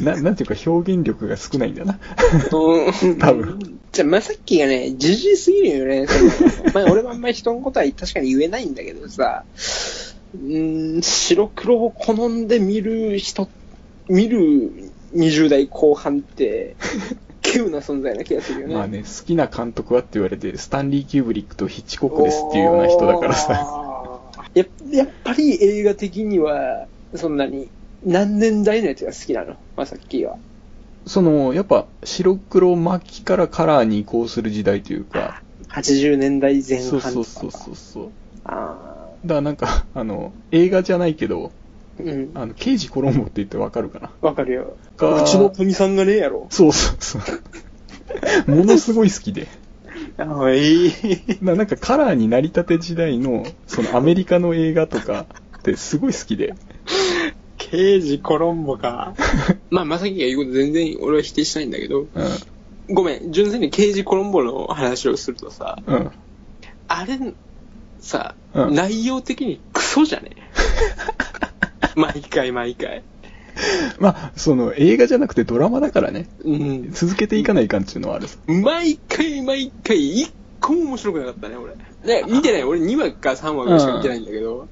[0.00, 1.98] な、なんていうか表現力が少ないんだな。
[2.50, 3.78] うん多分。
[3.92, 6.06] じゃあ、まさっきがね、じじいすぎるよね。
[6.06, 6.30] その
[6.72, 9.44] まあ、俺はあんまり人のことは確かに言えないんだけどさ、
[10.34, 13.48] うーん、白黒を好んで見る人、
[14.08, 16.76] 見る20代後半って、
[17.44, 18.74] 稀有な存在な気がするよね。
[18.74, 23.46] まあね、好きな監督はって言われて、スタンリー・キューブリックとヒッチコックですっていうような人だからさ。
[23.48, 24.50] さ。
[24.54, 27.68] ややっぱり映画的には、そんなに、
[28.04, 29.56] 何年代のやつが好きなの？
[29.76, 30.36] まさっきは。
[31.06, 37.24] その、やっぱ白黒末期からカラーに移行する時代というか、80年代前そう半とか。
[37.24, 38.10] そうそうそうそう。
[38.44, 38.93] あ
[39.24, 41.52] だからなんか、 あの、映画じゃないけど、
[41.98, 42.02] あ。
[42.02, 42.30] うん。
[42.34, 44.10] あの、刑事コロンボって言ってわかるかな？
[44.20, 44.76] わかるよ。
[44.96, 46.46] かうちの富さんがねえやろ。
[46.50, 47.22] そうそうそう。
[48.50, 49.48] ものすごい好きで。
[50.18, 50.92] ああ、いい。
[51.42, 55.26] ななんかカラーになりたて時代の、そのアメリカの映画とか
[55.58, 56.54] ってすごい好きで。
[57.56, 59.14] 刑事コロンボか。
[59.70, 62.08] まあ、まさきが言うこと全然俺は否定しないんだけど、う
[62.90, 65.92] ごめん、純粋に刑事コロンボの話をするとさ、ん。
[65.92, 66.10] うん。
[66.88, 67.18] あれ、
[68.04, 70.30] さ、うん内容的にクソじゃね？
[71.96, 73.02] 毎回毎回。
[74.00, 76.28] まあ、その映画じゃなくてドラマだからね。
[76.44, 76.90] うん。
[76.92, 78.38] 続けていかないかんっていうのはあるさ。
[78.48, 81.74] 毎回毎回一個も面白くなかったね、俺。
[82.22, 82.64] ね、見てない。
[82.64, 84.66] 俺2話か3話ぐらいしか見てないんだけど。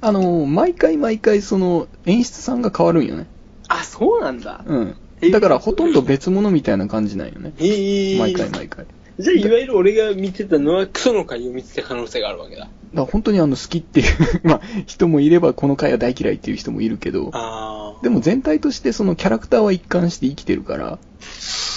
[0.00, 3.26] あの、毎回毎回その演出さんが変わるんよね。
[3.66, 4.62] あ、そうなんだ。
[4.64, 5.32] うんえー。
[5.32, 7.52] だからほとんど別物みたいな感じなんよね。
[7.58, 8.18] へえ。
[8.20, 8.86] 毎回毎回。
[9.18, 12.68] じゃあ、いわゆる俺が見てたのはクソの回を見てた可能性があるわけだ。
[12.94, 14.06] だ本当にあの好きっていう、
[14.44, 20.98] まあ人もいればこの回は大嫌いっていう人もいるけど、あでも全体としてそのキャラクターは一貫して生きてるから、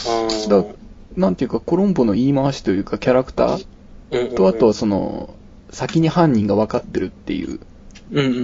[0.08, 0.66] あだ
[1.18, 5.34] なんていうか、コロンボの言い回しというか、キャラクターと、あとはその、
[5.70, 7.60] 先に犯人が分かってるっていう、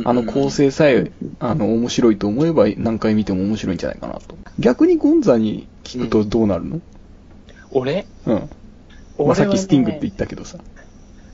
[0.06, 4.38] あの構成さえ、あの、面白いと思えば何回見ても面白いんじゃないかなと。
[4.60, 6.82] 逆にゴンザに聞くとどうなるの？
[7.72, 8.06] 俺？
[8.26, 8.50] うん。
[9.26, 10.58] まさっきスティングって言ったけどさ。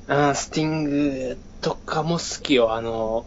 [0.07, 2.73] あースティングとかも好きよ。
[2.73, 3.25] あの、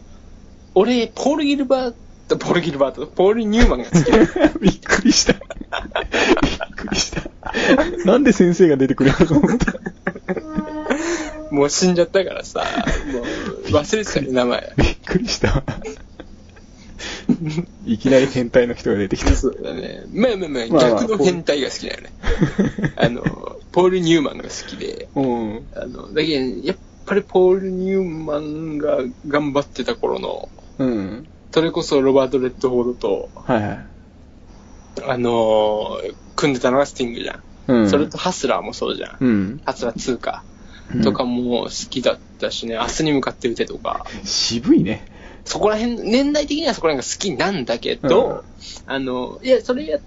[0.75, 1.95] 俺、ポール・ギルバー
[2.27, 4.27] ト、ポール・ギルバート、ポール・ニューマンが好きだよ。
[4.61, 5.33] びっくりした。
[5.33, 5.41] びっ
[6.75, 7.23] くりした。
[8.05, 9.73] なんで先生が出てくれるのと思った。
[11.51, 12.65] もう死んじゃったからさ、
[13.11, 13.23] もう
[13.71, 14.73] 忘れてたよ、名前。
[14.77, 15.63] びっくりした。
[17.85, 19.35] いきなり変態の人が出てきた。
[19.35, 20.03] そうだね。
[20.13, 22.11] まあまあまあ、まあまあ逆の変態が好きだよね。
[22.95, 23.21] あの、
[23.71, 25.67] ポール・ニューマンが好きで、うん。
[25.75, 31.27] あの、だけど、やっぱりポール・ニューマンが頑張ってた頃の、うん。
[31.51, 33.85] それこそロバート・レッドフォードと、はいはい。
[35.03, 37.43] あのー組んでたのがスティングじゃん。
[37.67, 37.89] うん。
[37.89, 39.17] それとハスラーもそうじゃん。
[39.19, 39.61] うん。
[39.65, 40.43] ハスラー2か。
[41.03, 45.05] とかも好きだったしね、明日に向かって打てとか、渋いね。
[45.47, 48.43] そこら辺、年代的にはそこら辺が好きなんだけど、
[48.85, 49.99] あの、いや、それや、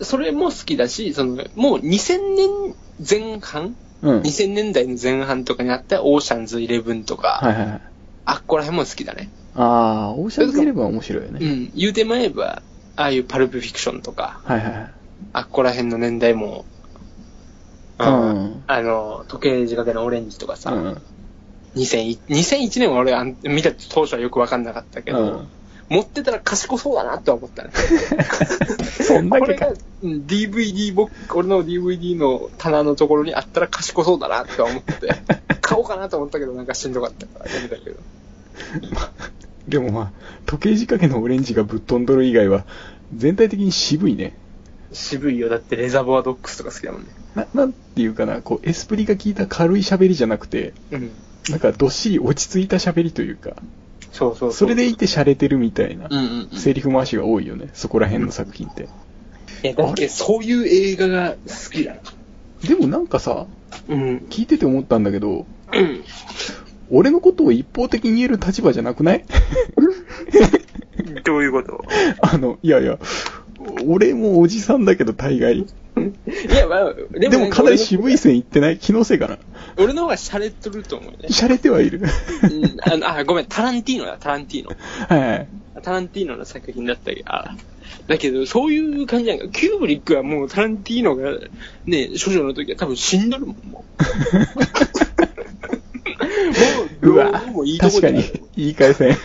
[0.00, 2.74] それも好きだし、その、もう2000年
[3.08, 4.20] 前半、うん。
[4.20, 7.80] 2000年代の前半とかにあったオーシャンズ11とか、はいはいはい。
[8.26, 9.30] あっこら辺も好きだね。
[9.54, 11.38] ああ、オーシャンズイレブンは面白いよね。
[11.42, 11.72] うん。
[11.74, 12.62] 言うてまえば、
[12.96, 14.90] ああいうパルプフィクションとか、はいはいはい。
[15.32, 16.64] あっこら辺の年代も、
[17.98, 21.02] うんあの、時計仕掛けのオレンジとかさ、うん。
[21.76, 25.48] 2001, 2001年は俺あん見た当初はよくわかんなかったけど、うん
[25.88, 27.70] 持ってたら賢そうだなとは思ったね。
[29.06, 29.80] そんだけかこれが。
[30.02, 35.08] うん DVD ボック俺の DVD の棚のところにあったら賢そうだなとは思って、
[35.62, 37.96] 買おうかなと思ったけどなんかしんどかったからやめたけど。
[39.68, 40.12] でもまあ、
[40.44, 42.64] 時計仕掛けのオレンジがぶっ飛んどる以外は、
[43.14, 44.36] 全体的に渋いね。
[44.92, 45.48] 渋いよ。
[45.48, 47.08] だってレザーボアドックスとか好きだもんね。
[47.34, 51.10] な、なんていうかな、こう、エスプリが効いた軽い喋りじゃなくて、うん。
[51.50, 53.50] なんかどっしり落ち着いた喋りというか、
[54.12, 56.58] そうそうそれでいて洒落てるみたいなうんうんうん。
[56.58, 58.88] セリフ回しが多いよね、そこら辺の作品って。
[59.62, 62.00] いや、だってそういう映画が好きだな。
[62.68, 63.46] でもなんかさ、
[63.88, 64.26] うん。
[64.30, 66.04] 聞いてて思ったんだけど、うん。
[66.90, 69.24] 俺のことを一方的に言える立場じゃなくない？
[71.24, 71.84] どういうこと？
[72.22, 72.98] あの、いやいや、
[73.86, 75.58] 俺もおじさんだけど大概。
[75.58, 75.64] い
[76.54, 78.78] や、まあ、ででもかなり渋い線いってない？
[78.78, 79.38] 気のせいかな。
[79.78, 81.28] 俺の方が洒落とると思うね。
[81.28, 82.00] 洒落てはいる。
[82.00, 82.02] う
[82.46, 84.70] んあのあ、ごめん、タランティーノだ、タランティーノ。
[85.08, 85.48] はいはい。
[85.82, 87.54] タランティーノの作品だったけど、あ
[88.06, 91.30] だけど、そういう感じなんか、キューブリックはもうタランティーノが、
[91.84, 93.84] ね、処女の時は多分死んどるもん、も
[97.02, 97.06] う。
[97.06, 98.24] もう、うわどうもいいとこ確かに、
[98.56, 99.16] 言い返せん。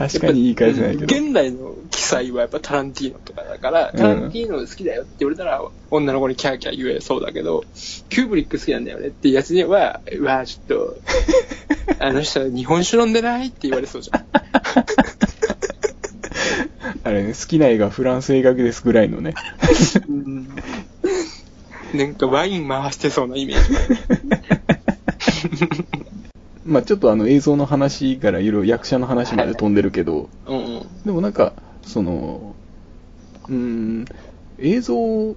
[0.00, 1.14] 確かに言い返せないけど。
[1.14, 7.64] 現代の記載はやっぱタランティーノとかだから、うんタランティーノ好きだよって言われたら、女の子にキャーキャー言えそうだけど、
[8.08, 10.96] キューブリック好きなんだよねってやつには、うわちょっと、
[12.00, 14.24] あの人日本酒飲んでないって言われそうじゃん。
[17.04, 19.34] あれね、好きな映画フランス映画ですぐらいのね。
[20.08, 20.48] うん
[21.92, 23.76] なんかワイン回してそうなイメージ。
[26.64, 31.04] まあちょっとあの映像の話からいろいろ役者の話まで飛んでるけど、うんうん。
[31.04, 32.54] でもなんか、その、
[33.48, 34.04] うーん、
[34.58, 35.36] 映像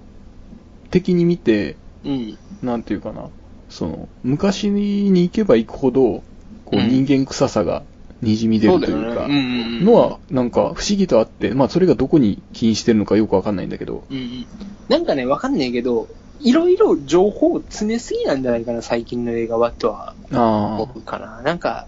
[0.90, 2.38] 的に見て、うん。
[2.62, 3.30] なんていうかな、
[3.68, 6.22] その、昔に行けば行くほど、
[6.64, 7.82] こううん人間臭さが
[8.22, 14.46] 滲み出るというか、のは、なんか不思議とあって、まあそれがどこに起因してるのかよくわかんないんだけど、うんうん。
[14.88, 16.08] なんかね、わかんないけど、
[16.40, 21.42] いろいろ情報を詰めすぎなんじゃないかな、最近の映画は、とはあ思うかな。
[21.42, 21.86] なんか、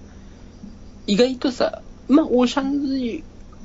[1.06, 3.22] 意外とさ、まあ、オーシャンズイ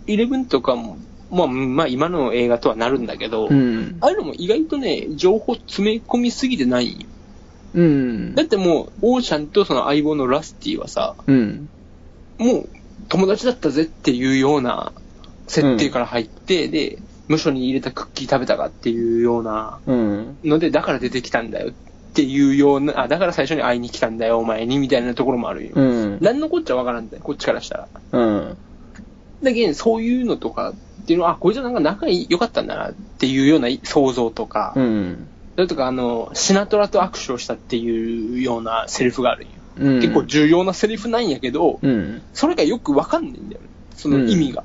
[0.07, 0.97] レブンとかも、
[1.31, 3.97] まあ、まあ、今の映画とはなるんだけど、あ、うん。
[4.01, 7.05] ああいうのも意外とね、情報詰め込みすぎてない
[7.73, 8.43] うんだ。
[8.43, 11.69] ってもう、オーシャンとその相棒のラスティはさ、うん。
[12.37, 12.69] もう
[13.07, 14.91] 友達だったぜっていうような
[15.47, 16.97] 設定から入って、で、
[17.31, 20.37] 無所に入れたクッキー食べたかっていうようなうん。
[20.43, 25.71] ので、だから出てきたんだよっていうような、あ、だから最初に会いに来たんだよ、お前に、みたいなところもあるよ。
[25.73, 26.17] うん。
[26.19, 27.87] 何のこっちゃわからんだよ、こっちからしたら。
[28.11, 28.57] うん。
[29.41, 35.27] だけど、そういうのとかっていうのは、あ、こいつはなんか仲良かったんだなっていうような想像とか、うん。
[35.55, 39.53] それとか、あの、シナトラと握手をしたっていうようなセリフがあるんよ。
[39.77, 40.01] うん。
[40.01, 42.21] 結構重要なセリフなんやけど、うん。
[42.33, 43.67] それがよくわかんないんだよね。
[43.95, 44.63] その意味が。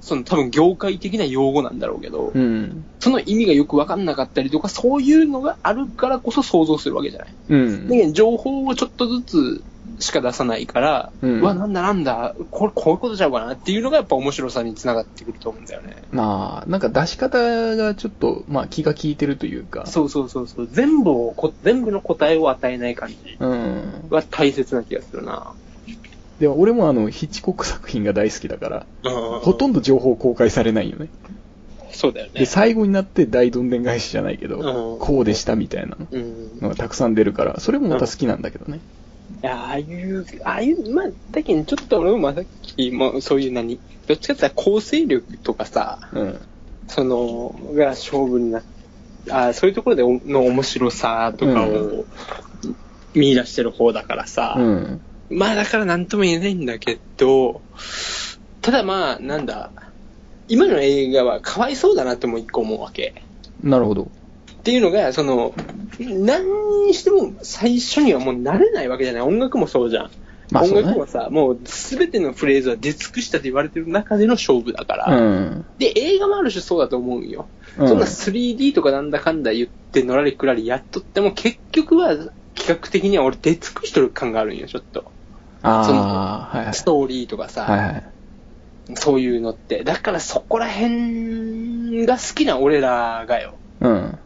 [0.00, 2.84] その多分業界的な用語なんだろうけど、うん。
[3.00, 7.34] その意味がよくわかんなかったりとか、そういうのがあるからこそ想像するわけじゃない。
[7.48, 7.94] うんだ。
[7.94, 9.62] けど情報をちょっとずつ
[9.98, 15.96] しか出さないから、うん、わ、なんだなんだ、これこういうことちゃうかなっていうのがやっぱ面白さにつながってくると思うんだよね。
[16.12, 19.86] まあ、なんか出し方がちょっと、まあ気が利いてるというか。
[19.86, 20.68] そうそうそうそう。
[20.70, 25.52] 全部をこ、全部の答えを与えない感じは大切な気がするな。
[26.40, 28.86] でも俺もあの、ヒッチコック作品が大好きだから、
[29.40, 31.08] ほとんど情報公開されないよね。
[31.90, 32.32] そうだよね。
[32.40, 35.96] で、最後になって大どんでん返しじゃないけど、こうでしたみたいな
[36.60, 38.80] のがたくさん出るから、それもまた好きなんだけどね。
[39.42, 46.40] いや、ああいう、ああいう、まあ、だけどちょっと俺もまさっきもそういう何、どっちかって言ったら構成力とかさ、うん、
[46.86, 48.78] その、が勝負になって、
[49.30, 52.06] あそういうところでの面白さとかを
[53.14, 55.00] 見出してる方だからさ、うん、
[55.30, 57.60] まあだから何とも言えないんだけど、
[58.62, 59.70] ただまあ、なんだ、
[60.48, 63.22] 今の映画はかわいそうだなっても一個思うわけ。
[63.62, 64.02] なるほど。
[64.04, 64.06] っ
[64.62, 65.54] ていうのが、その、
[65.98, 69.22] 何にしても最初にはもう慣れないわけじゃない。
[69.22, 70.10] 音楽もそうじゃん。
[70.50, 75.18] まあね、音楽もさ、もうすべてのフレーズは出尽くしたと言われてる中での勝負だから。
[75.18, 77.46] うん、で、映画もある種そうだと思うよ。
[77.78, 82.16] うん、そんな 3D とかなんだかんだ言ってのらりくらりやっとっても結局は
[82.54, 85.10] 企画的には俺出尽くしとる感があるんよ、ちょっと。
[85.62, 88.04] ああ、その、はいはい、ストーリーとかさ、はいはい、
[88.94, 89.84] そういうのって。
[89.84, 93.54] だからそこら辺が好きな俺らがよ。
[93.80, 94.18] うん。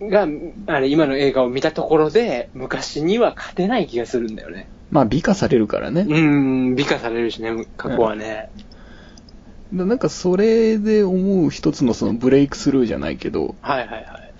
[0.00, 0.28] が、
[0.66, 4.68] あれ、今の映画を見たところで、昔には勝てない気がするんだよね。
[4.90, 6.06] まあ、美化されるからね。
[6.08, 8.50] うん、美化されるしね、過去はね。
[9.72, 14.32] うん、なんか、それで思う一つのそのブレイクスルーじゃないけど、はいはいはい。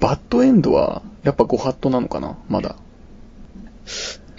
[0.00, 2.76] バッドエンドは、やっぱご法度なのかなまだ。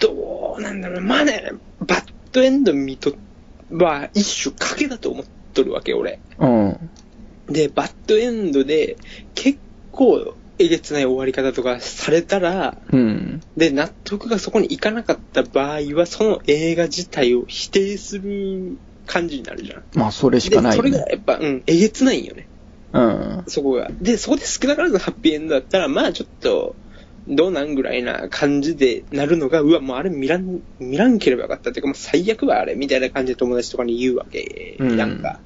[0.00, 1.00] どうなんだろう。
[1.02, 3.14] まあね、バッドエンド見と
[3.70, 5.24] は一種賭けだと思っ
[5.54, 6.18] とるわけ、俺。
[6.38, 6.90] うん。
[7.48, 8.96] で、バッドエンドで
[9.34, 9.58] 結
[9.92, 18.76] 構えげつない終わり方とかされたら、うん、で、納得がそこにいかなかった場合は、その映画自体を否定する
[19.06, 19.82] 感じになるじゃん。
[19.94, 22.46] まあ、それしかない、ね、それがやっぱ、うん、えげつないんよね。
[22.92, 23.44] うん。
[23.46, 23.90] そこが。
[24.00, 26.76] で、そこで少なからずハッピーエンドだったら、まあちょっと、
[27.28, 35.28] どうなんぐらいな感じでなるのが、うわ、もうあれ見らん、見らんければよかったっていうか、もう最悪はあれ、みたいな感じで友達とかに言うわけやんか。
[35.30, 35.38] うん、っ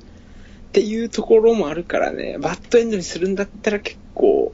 [0.73, 4.53] ていうところもあるからね、バッドエンドにするんだったら結構、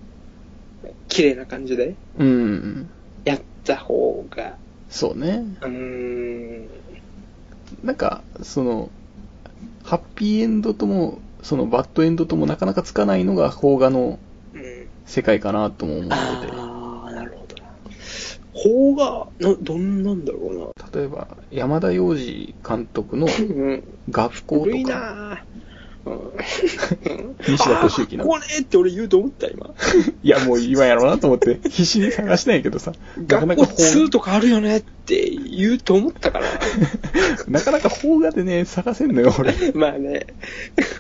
[1.09, 2.91] 綺麗な感じで、うん。
[3.25, 4.57] やった方が。
[4.89, 5.45] そうね。
[5.63, 6.69] うん。
[7.85, 8.91] なんか、その、
[9.85, 14.19] ハッピーエンドとも、そのバッドエンドともなかなかつかないのが邦画の
[15.07, 16.15] 世界かなとも思ってて。
[16.15, 16.70] ああ、なるほどな。
[18.53, 21.01] 邦画、な、どんなんだろうな。
[21.01, 23.29] 例えば、山田洋次監督の
[24.11, 24.67] 学校とか。
[24.67, 25.45] 古いな
[27.47, 28.25] 西田敏行の。
[28.25, 29.75] これって俺言うと思った、今。
[30.23, 32.93] いや、もう今やろうなと思って、必死に探したんやけどさ。
[33.27, 36.47] 学校2とかあるよねって言うと思ったから。
[37.49, 39.55] なかなか邦画でね、探せんのよ、俺。
[39.75, 40.27] まあね。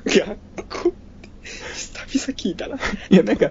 [0.05, 0.93] 学校
[1.75, 2.77] 久々聞いたな。
[2.77, 3.51] いや、なんか、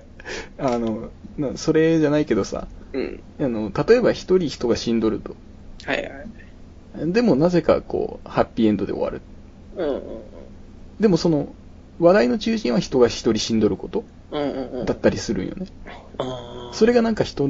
[0.57, 1.09] あの、
[1.55, 3.24] それじゃないけどさ、うん。
[3.39, 5.36] あの、例えば一人人が死んどると。
[5.86, 6.09] はいは
[7.05, 7.11] い。
[7.11, 9.22] でもなぜかこう、ハッピーエンドで終わる。
[9.78, 10.01] うんうん。
[10.99, 11.53] でもその、
[11.99, 14.05] 話題の中心は人が一人死んどること
[14.86, 15.67] だったりするんよね。
[16.72, 17.49] それがなんか人、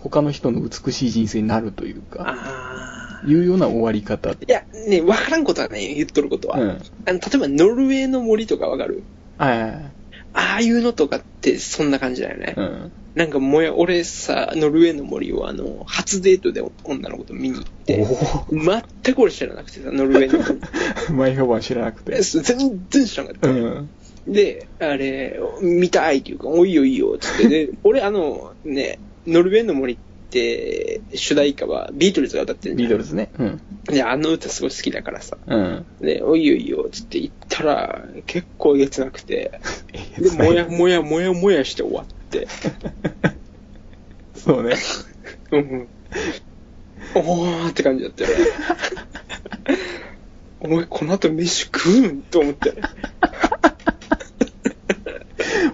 [0.00, 4.30] 他の人の美しい人生になるというか、いうような終わり方。
[4.30, 6.58] いや、ね、わからんことはね、言っとることは。
[6.58, 9.02] うん、あの例えば、ノルウェーの森とかわかる？
[9.36, 9.92] はい。
[10.34, 12.54] ああいうのとかってそんな感じだよね。
[12.56, 18.06] うん、なんかもや、俺さ、ノルウェーの森をあの、初デートで女の子と見に行って、
[19.02, 20.60] 全く俺知らなくてさ、ノルウェーの森。
[21.16, 22.20] 前評判知らなくて。
[22.22, 23.48] 全然知らなかった。
[23.50, 23.90] うん、
[24.26, 27.48] で、あれ、見たいっていうか、おいよいいよ、つって。
[27.48, 30.11] で、俺あの、ね、ノルウェーの森って、
[31.14, 33.30] 主題歌はビートルズが歌ってるビートルズね。
[33.38, 33.60] うん。
[33.84, 35.36] で、あの歌すごい好きだからさ。
[35.46, 35.86] うん。
[36.00, 39.60] で、おいよいいよ、つって言ったら、結構えげつなくて、
[40.18, 42.46] で、もやもやもやもやして終わって。
[44.34, 44.76] そうね。
[45.50, 45.88] うん。
[47.14, 48.36] おーって感じだったよね。
[50.60, 52.22] お前この後飯食うん？
[52.22, 52.72] と思って。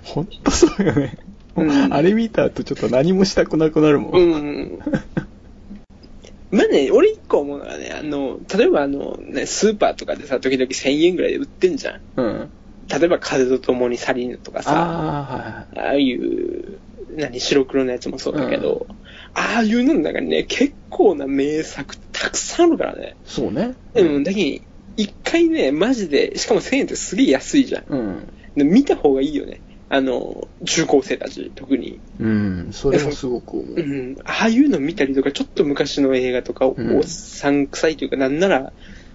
[0.03, 1.17] ほんとそうよね。
[1.61, 4.21] うん、あれ見た後ちょっと何もしたくなくなるもん。
[4.21, 4.79] うん。
[6.51, 12.01] まあね、俺一個思うのはね、あの、例えばあの、ね、スーパーとかでさ、時々1000円ぐらいで売ってんじゃん。
[12.17, 12.51] うん。
[12.89, 16.79] 例えば風と共に去りぬとかさ、あ,、ああいう、
[17.17, 18.97] 何、白黒のやつもそうだけど、うん、
[19.35, 23.17] ああいうのの中にね、結構な名作たくさんあるからね。
[23.25, 23.75] そうね。
[23.95, 24.65] うん、だけど、
[24.97, 27.85] 一回ね、マジで、しかも1000円ってすげえ安いじゃん。
[27.89, 28.29] うん。
[28.57, 29.61] で見た方がいいよね。
[29.91, 31.99] あの、中高生たち、特に。
[32.21, 33.75] うん、それはすごく思う。
[33.77, 38.73] うん、ああいうの見たりとか、ちょっと昔の映画とか、おっさん臭いというか、なんなら、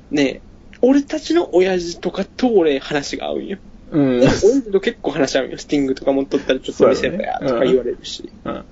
[0.10, 0.42] ね、
[0.82, 3.58] 俺たちの親父とかと俺話が合うんよ。
[3.92, 4.20] うん。
[4.22, 5.58] 親父と結構話し合うんよ。
[5.60, 8.30] スティングとか持っとったらちょっと見せろや、とか言われるし。
[8.44, 8.66] うん。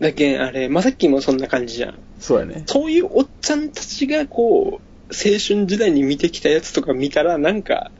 [0.00, 1.98] だけん、あれ、まさっきもそんな感じじゃん。
[2.18, 2.64] そうやね。
[2.66, 7.90] そういうおっちゃんたちが、こう、青春時代に見てきたやつとか見たら、なんか、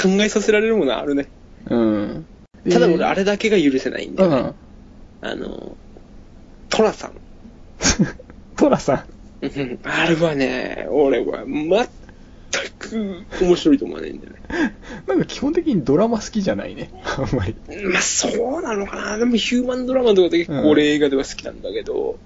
[0.00, 1.28] 考えさせられるものあるね。
[1.68, 2.26] うん。
[2.68, 4.36] ただ俺、あれだけが許せないんだよね。
[5.22, 5.76] うん、あの、
[6.68, 7.12] トラさん。
[8.56, 9.04] トラさん。
[9.84, 11.88] あれはね、俺は全
[12.78, 14.40] く面白いと思わないんだよね。
[15.06, 16.90] なんか基本的にドラマ好きじゃないね。
[17.04, 17.54] あんまり。
[17.84, 19.16] まあそうなのかな。
[19.16, 22.18] でもヒューマンドラマとかで結構俺映画では好きなんだけど、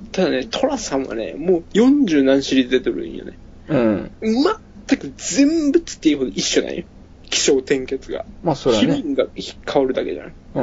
[0.00, 3.38] うん、ただね、トラさんはね、もう40何シリーズ出てるんよね。
[3.68, 4.10] うん。
[4.22, 6.84] 全く全部つっていうほど一緒なんよ。
[7.32, 8.26] 気象転結が。
[8.44, 9.02] まあそれはね。
[9.02, 9.26] ヒが
[9.72, 10.32] 変わるだけじゃん。
[10.54, 10.60] う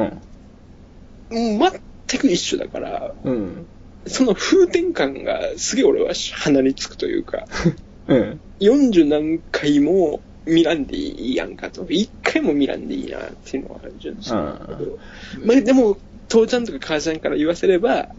[1.57, 1.59] ん。
[1.59, 3.65] 全く一緒だから、うん。
[4.05, 7.47] その風転感がすげえ俺は鼻につくというか、
[8.07, 8.39] うん。
[8.59, 11.85] 40何回も見らんでいいやんかと。
[11.85, 14.59] 1回も見らんでいいなっていうのはあるじゃないですか。
[15.43, 15.97] まあでも、
[16.27, 18.09] 父ちゃんとか母ちゃんから言わせれば、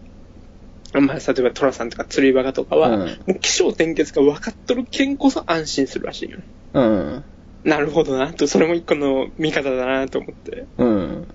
[0.92, 6.44] まあ、例えばトラさんとか釣りバカとかは、うん、もう気象転結が分かっとるけんこそ安心するらしいよね。
[6.74, 7.24] うん。
[7.64, 10.66] なるほどな、と、それも一個の見方だなと思って。
[10.78, 11.26] うん。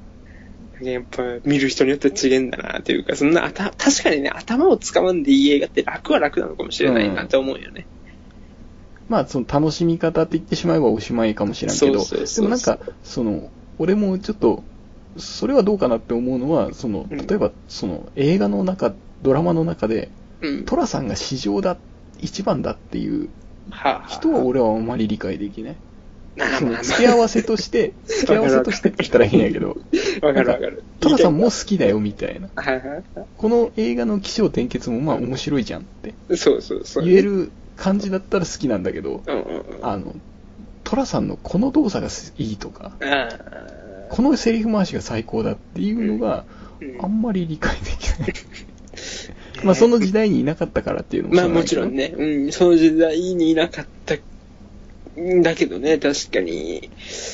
[0.82, 7.86] やっぱ見る人によって違えんだなっていうか、そんな、た、確かにね、頭を使わんでいい映画って楽は楽なのかもしれないなって思うよね。
[9.08, 14.64] まあ、その楽しみ方って言ってしまえばおしまいかもしれんけど、でもなんか、その、俺もちょっと、
[15.18, 20.10] それはどうかなって思うのは、その、例えば、その、映画の中、ドラマの中で、
[20.42, 21.78] うん、トラさんが市場だ、
[22.20, 23.30] 一番だっていう
[24.08, 25.76] 人は俺はあまり理解できない。
[26.60, 29.78] その付け合わせとして、付け合わせとしてって言ったらいいんやけど、
[30.22, 30.84] わかるわかる。
[31.00, 32.50] トラさんも好きだよみたいな。
[33.38, 36.14] この映画の起承転結もまあ面白いじゃんって。
[36.36, 37.06] そうそうそう。
[37.06, 39.22] 言える感じだったら好きなんだけど、
[39.82, 40.16] あの、
[40.84, 42.92] トラさんのこの動作がいいとか、
[44.10, 46.46] このセリフ回しが最高だっていうのが、
[47.02, 48.34] あんまり理解できない。
[49.64, 54.16] まあその時代にいなかったからっていうのもまあもちろんね、うん、その時代にいなかった
[55.42, 56.90] だけどね、確かに。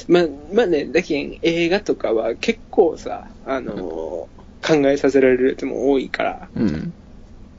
[0.08, 6.94] まあ、まあね、だけん映画とかは結構さ、あのー、考えさせられるやつも多いから、うん、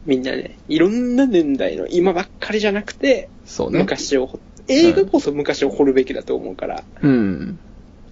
[0.06, 3.80] みんなね、いろんな年代の今ばっかりじゃなくて、そうね。
[3.80, 7.58] 昔を、映画こそ昔を掘るべきだと思うから、うん。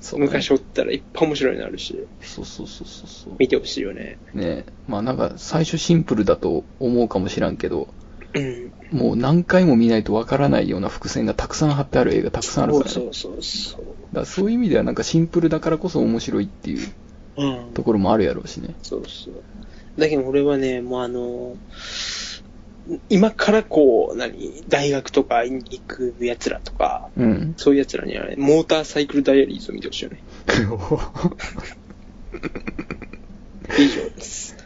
[0.00, 2.06] そう、ね、昔掘ったらいっぱい面白いのあるし。
[2.22, 4.18] そうそうそうそう見てほしいよね。
[4.34, 7.88] ねまあなんか最初シンプルだと思うかもしらんけど、うん、
[8.92, 16.88] もう何回も見ないとわからないような伏線がたくさん貼ってある映画たくさんあるから、ね、そうそうそうだそういう意味ではなんかシンプルだからこそ面白いっていう
[17.74, 18.68] ところもあるやろうしね。
[18.68, 19.34] うん、そうそう。
[19.98, 21.56] だけど俺はね、もうあの
[23.08, 30.22] 今からこう、何、大学とか行く奴らとか、うん、そういう奴らにはね、モーターサイクルダイアリーズを見てほしいよね。
[33.78, 34.59] 以上です。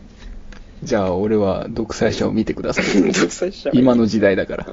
[0.82, 2.84] じゃあ、俺は独裁者を見てください。
[3.12, 4.66] 独裁者今の時代だから。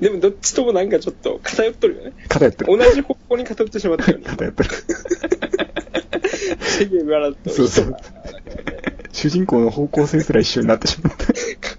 [0.00, 2.12] でも、どっちともなんかちょっと偏っとるよね。
[2.28, 2.78] 偏ってる。
[2.78, 4.24] 同じ方向に偏ってしまったよね。
[4.26, 4.70] 偏ってる。
[6.60, 7.96] 世間笑っとそうそう。
[9.12, 11.26] 主人公の方向性すら一緒になってしまった。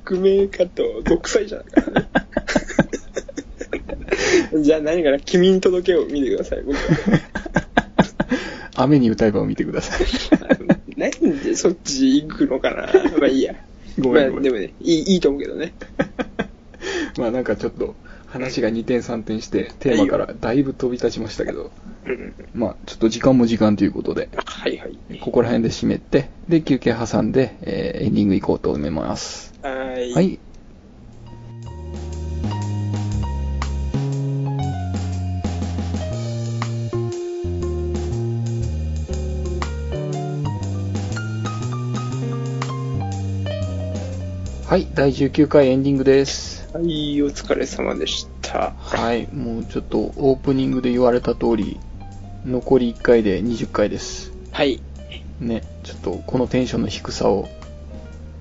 [0.05, 2.07] 革命家と独裁者だからね。
[4.63, 6.77] じゃあ何かな、君に届けを見てください、僕
[8.75, 10.07] 雨に歌えばを見てください。
[10.97, 11.11] なん
[11.43, 12.87] でそっち行くのかな
[13.19, 13.55] まあいいや。
[13.99, 15.73] ごめん、まあ、でもね、いい、いいと思うけどね。
[17.17, 17.95] まあなんかちょっと、
[18.31, 21.71] 話が2点3点して、テーマからだいぶ飛び立ちましたけど、
[22.53, 25.19] まあちょっと時間も時間ということで、はいはい。
[25.19, 29.53] ここら辺で締めて、で、休憩挟んで、えー、エンディング行こうと思います。
[29.61, 30.13] はい。
[30.13, 30.39] はい。
[44.71, 46.69] はい、第19回エンディングです。
[46.73, 48.71] はい、お疲れ様でした。
[48.77, 51.77] はい、もうちょっとオープニングで言われた通り、
[52.45, 54.31] 残り1回で20回です。
[54.53, 54.79] はい。
[55.41, 57.49] ね、ちょっとこのテンションの低さを、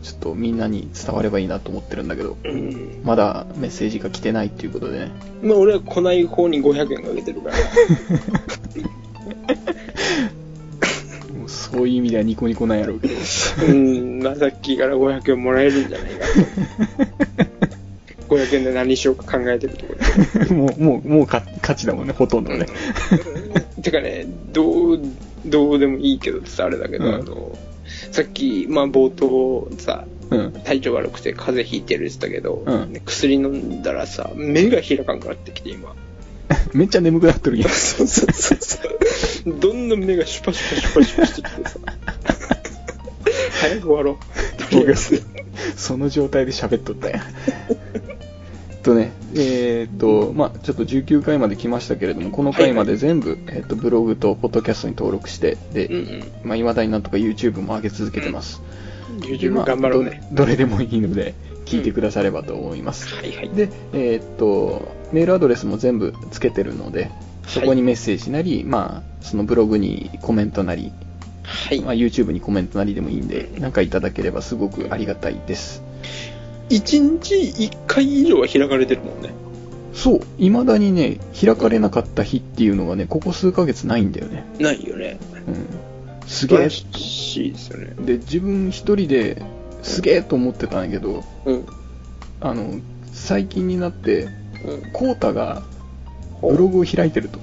[0.05, 5.11] ちょっとみんなに伝わればいいなと思ってるんだけど、うん、まだメッセージが来てないっていうことでね。
[5.43, 7.57] まあ俺は来ない方に500円かけてるから。
[11.71, 13.15] そういう意味ではニコニコなんやろうけど。
[13.69, 16.27] うん、まあ、さっきから500円もらえるんじゃないか
[17.45, 17.61] と。
[18.31, 19.95] 500円で何しようか考えてるとこ
[20.49, 21.45] ろ もう、もう、もう勝
[21.77, 22.67] ちだもんね、ほとんどね。
[23.83, 25.01] てかね、どう、
[25.45, 27.59] どうでもいいけどさ、あれだけど、うん、あの、
[28.13, 35.95] さっき、まあ冒頭さ、うん、体調悪くて風邪ひいてるって言ったけど、うん、薬飲んだらさ、目が開かんくなってきて今。
[36.73, 37.69] めっちゃ眠くなってるやん。
[37.69, 38.99] そうそうそうそう。
[39.47, 41.79] どんどん目がシュパシュパシュパシュパしてきてさ。
[43.61, 44.71] 早く終わろう。
[44.71, 45.23] とりあえず。
[45.77, 47.23] その状態で喋っとったやん。
[48.83, 58.63] とね、えー、っと、まあちょっと19回まで来ましたけれども、この回まで全部、はいはい、えー、っと、ブログとポッドキャストに登録して、で、うんうん、まあ未だになんとか YouTube も上げ続けてます。
[59.11, 60.45] うん、YouTube 頑張ろうね、まあど。
[60.45, 61.35] どれでもいいので、
[61.67, 63.15] 聞いてくださればと思います。
[63.15, 63.51] うん、はいはい。
[63.51, 67.11] で、えー、っと、メールアドレスも全部つけてるので、
[67.51, 70.93] そこにメッセージなり、はい、まあ、そのブログにコメントなり、
[71.43, 71.81] はい。
[71.81, 75.83] まあ、YouTube にコメントなりでもいいんで、なんかいただければすごくありがたいです。
[76.69, 79.31] 1日1回以上は開かれてるもんね。
[79.93, 84.45] そう、未だにね、開かれなかった日っていうのがね、ここ数ヶ月ないんだよね。
[84.61, 85.19] ないよね。
[85.49, 86.29] うん。
[86.29, 86.71] すげえ。
[86.71, 87.95] しいですよね。
[87.99, 89.43] で、自分一人で
[89.83, 91.67] すげえと思ってたんやけど、うん。
[92.41, 92.79] あの、
[93.13, 94.29] 最近になって、
[94.93, 95.63] コータが
[96.43, 97.39] ブログを開いてると。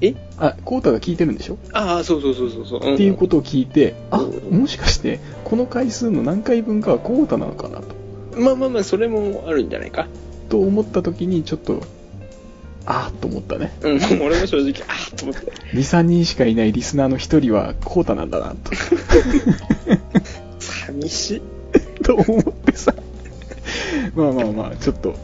[0.00, 0.14] え？
[0.38, 1.58] あ、コータが聞いてるんでしょ？
[1.72, 4.18] ああ、そうそうそうそうそう、うん、っていうことを聞いて、あ、
[4.50, 7.94] もしかして、この回数の何回分かはコータなのかなと。
[8.40, 10.08] まあまあまあ、それもあるんじゃないか。
[10.48, 11.82] と思った時に、ちょっと、
[12.86, 13.72] ああと思ったね。
[13.82, 15.52] うん、俺も正直、ああと思って。
[15.74, 18.72] 2、3人しかいないリスナーの1人はコータなんだなと。
[20.58, 21.42] 寂しい。
[22.02, 22.94] と思ってさ。
[24.14, 25.14] まあまあまあ、ちょっと、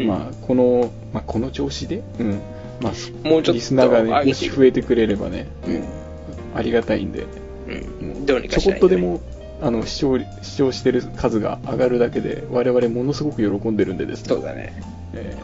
[0.00, 2.40] うん、まあ、この、まあ、この調子で、うん。
[2.80, 5.84] まあ、もうちょっとリスナーがね、もし増えてくれればね、うん、
[6.54, 7.26] ありがたいんで、
[8.00, 9.20] うん、どうにちょこっとでも、
[9.60, 14.28] あの、視聴、視聴してる数が上がるだけで、我々ものすごく喜んでるんでですね。
[14.28, 14.82] そうだね。
[15.12, 15.36] え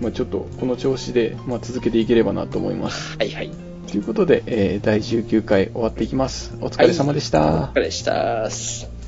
[0.00, 3.16] ー、まあちょっと、この調子で、まあ続けていければなと思います。
[3.16, 3.50] はいはい。
[3.86, 6.52] ということで、えー、第19回終わっていきます。
[6.60, 7.40] お疲れ様でした。
[7.40, 8.99] はい、お疲れでした。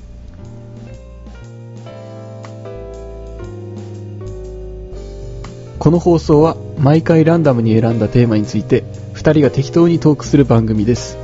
[5.82, 11.18] この放送は毎回ランダムに選んだテーマについて2人が適当にトークする番組です。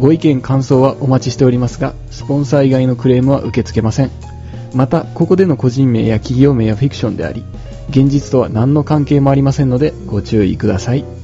[0.00, 4.10] ご意見感想はお待ちしておりますが、スポンサー以外のクレームは受け付けません。
[4.74, 7.44] また、ここでの個人名や企業名はフィクションであり、
[7.90, 11.19] 現実とは何の関係もありませんのでご注意ください。